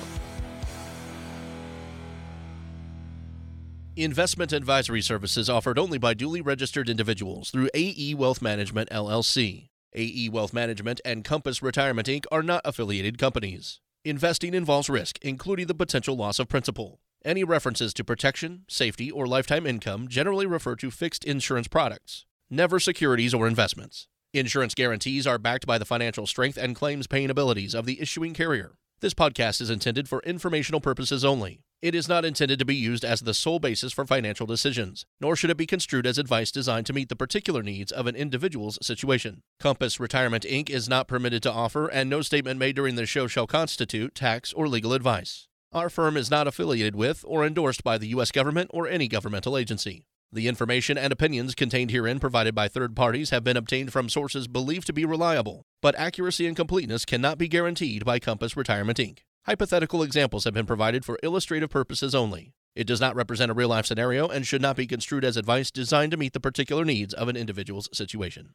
Investment 3.94 4.54
advisory 4.54 5.02
services 5.02 5.50
offered 5.50 5.78
only 5.78 5.98
by 5.98 6.14
duly 6.14 6.40
registered 6.40 6.88
individuals 6.88 7.50
through 7.50 7.68
AE 7.74 8.14
Wealth 8.14 8.40
Management 8.40 8.88
LLC. 8.88 9.68
AE 9.94 10.30
Wealth 10.32 10.54
Management 10.54 11.02
and 11.04 11.22
Compass 11.22 11.60
Retirement 11.60 12.08
Inc. 12.08 12.24
are 12.32 12.42
not 12.42 12.62
affiliated 12.64 13.18
companies. 13.18 13.80
Investing 14.02 14.54
involves 14.54 14.88
risk, 14.88 15.18
including 15.20 15.66
the 15.66 15.74
potential 15.74 16.16
loss 16.16 16.38
of 16.38 16.48
principal. 16.48 17.00
Any 17.22 17.44
references 17.44 17.92
to 17.94 18.04
protection, 18.04 18.64
safety, 18.66 19.10
or 19.10 19.26
lifetime 19.26 19.66
income 19.66 20.08
generally 20.08 20.46
refer 20.46 20.74
to 20.76 20.90
fixed 20.90 21.22
insurance 21.24 21.68
products, 21.68 22.24
never 22.50 22.80
securities 22.80 23.32
or 23.32 23.46
investments. 23.46 24.08
Insurance 24.34 24.74
guarantees 24.74 25.26
are 25.26 25.38
backed 25.38 25.66
by 25.66 25.78
the 25.78 25.84
financial 25.84 26.26
strength 26.26 26.56
and 26.56 26.76
claims 26.76 27.06
paying 27.06 27.30
abilities 27.30 27.74
of 27.74 27.86
the 27.86 28.00
issuing 28.00 28.34
carrier. 28.34 28.74
This 29.00 29.14
podcast 29.14 29.60
is 29.60 29.70
intended 29.70 30.08
for 30.08 30.20
informational 30.20 30.80
purposes 30.80 31.24
only. 31.24 31.62
It 31.80 31.94
is 31.94 32.08
not 32.08 32.26
intended 32.26 32.58
to 32.58 32.66
be 32.66 32.74
used 32.74 33.04
as 33.04 33.20
the 33.20 33.32
sole 33.32 33.58
basis 33.58 33.92
for 33.92 34.04
financial 34.04 34.46
decisions, 34.46 35.06
nor 35.20 35.34
should 35.34 35.48
it 35.48 35.56
be 35.56 35.64
construed 35.64 36.06
as 36.06 36.18
advice 36.18 36.50
designed 36.50 36.84
to 36.86 36.92
meet 36.92 37.08
the 37.08 37.16
particular 37.16 37.62
needs 37.62 37.90
of 37.90 38.06
an 38.06 38.14
individual's 38.14 38.78
situation. 38.82 39.40
Compass 39.58 39.98
Retirement 39.98 40.44
Inc. 40.44 40.68
is 40.68 40.88
not 40.88 41.08
permitted 41.08 41.42
to 41.44 41.52
offer, 41.52 41.88
and 41.88 42.10
no 42.10 42.20
statement 42.20 42.58
made 42.58 42.76
during 42.76 42.96
this 42.96 43.08
show 43.08 43.26
shall 43.26 43.46
constitute 43.46 44.14
tax 44.14 44.52
or 44.52 44.68
legal 44.68 44.92
advice. 44.92 45.48
Our 45.72 45.88
firm 45.88 46.16
is 46.16 46.30
not 46.30 46.46
affiliated 46.46 46.94
with 46.94 47.24
or 47.26 47.46
endorsed 47.46 47.82
by 47.82 47.96
the 47.96 48.08
U.S. 48.08 48.30
government 48.30 48.70
or 48.74 48.86
any 48.86 49.08
governmental 49.08 49.56
agency. 49.56 50.04
The 50.32 50.46
information 50.46 50.96
and 50.96 51.12
opinions 51.12 51.56
contained 51.56 51.90
herein 51.90 52.20
provided 52.20 52.54
by 52.54 52.68
third 52.68 52.94
parties 52.94 53.30
have 53.30 53.42
been 53.42 53.56
obtained 53.56 53.92
from 53.92 54.08
sources 54.08 54.46
believed 54.46 54.86
to 54.86 54.92
be 54.92 55.04
reliable, 55.04 55.64
but 55.82 55.98
accuracy 55.98 56.46
and 56.46 56.54
completeness 56.54 57.04
cannot 57.04 57.36
be 57.36 57.48
guaranteed 57.48 58.04
by 58.04 58.20
Compass 58.20 58.56
Retirement 58.56 58.98
Inc. 58.98 59.18
Hypothetical 59.46 60.04
examples 60.04 60.44
have 60.44 60.54
been 60.54 60.66
provided 60.66 61.04
for 61.04 61.18
illustrative 61.24 61.70
purposes 61.70 62.14
only. 62.14 62.52
It 62.76 62.86
does 62.86 63.00
not 63.00 63.16
represent 63.16 63.50
a 63.50 63.54
real 63.54 63.70
life 63.70 63.86
scenario 63.86 64.28
and 64.28 64.46
should 64.46 64.62
not 64.62 64.76
be 64.76 64.86
construed 64.86 65.24
as 65.24 65.36
advice 65.36 65.72
designed 65.72 66.12
to 66.12 66.16
meet 66.16 66.32
the 66.32 66.38
particular 66.38 66.84
needs 66.84 67.12
of 67.12 67.26
an 67.26 67.36
individual's 67.36 67.88
situation. 67.92 68.54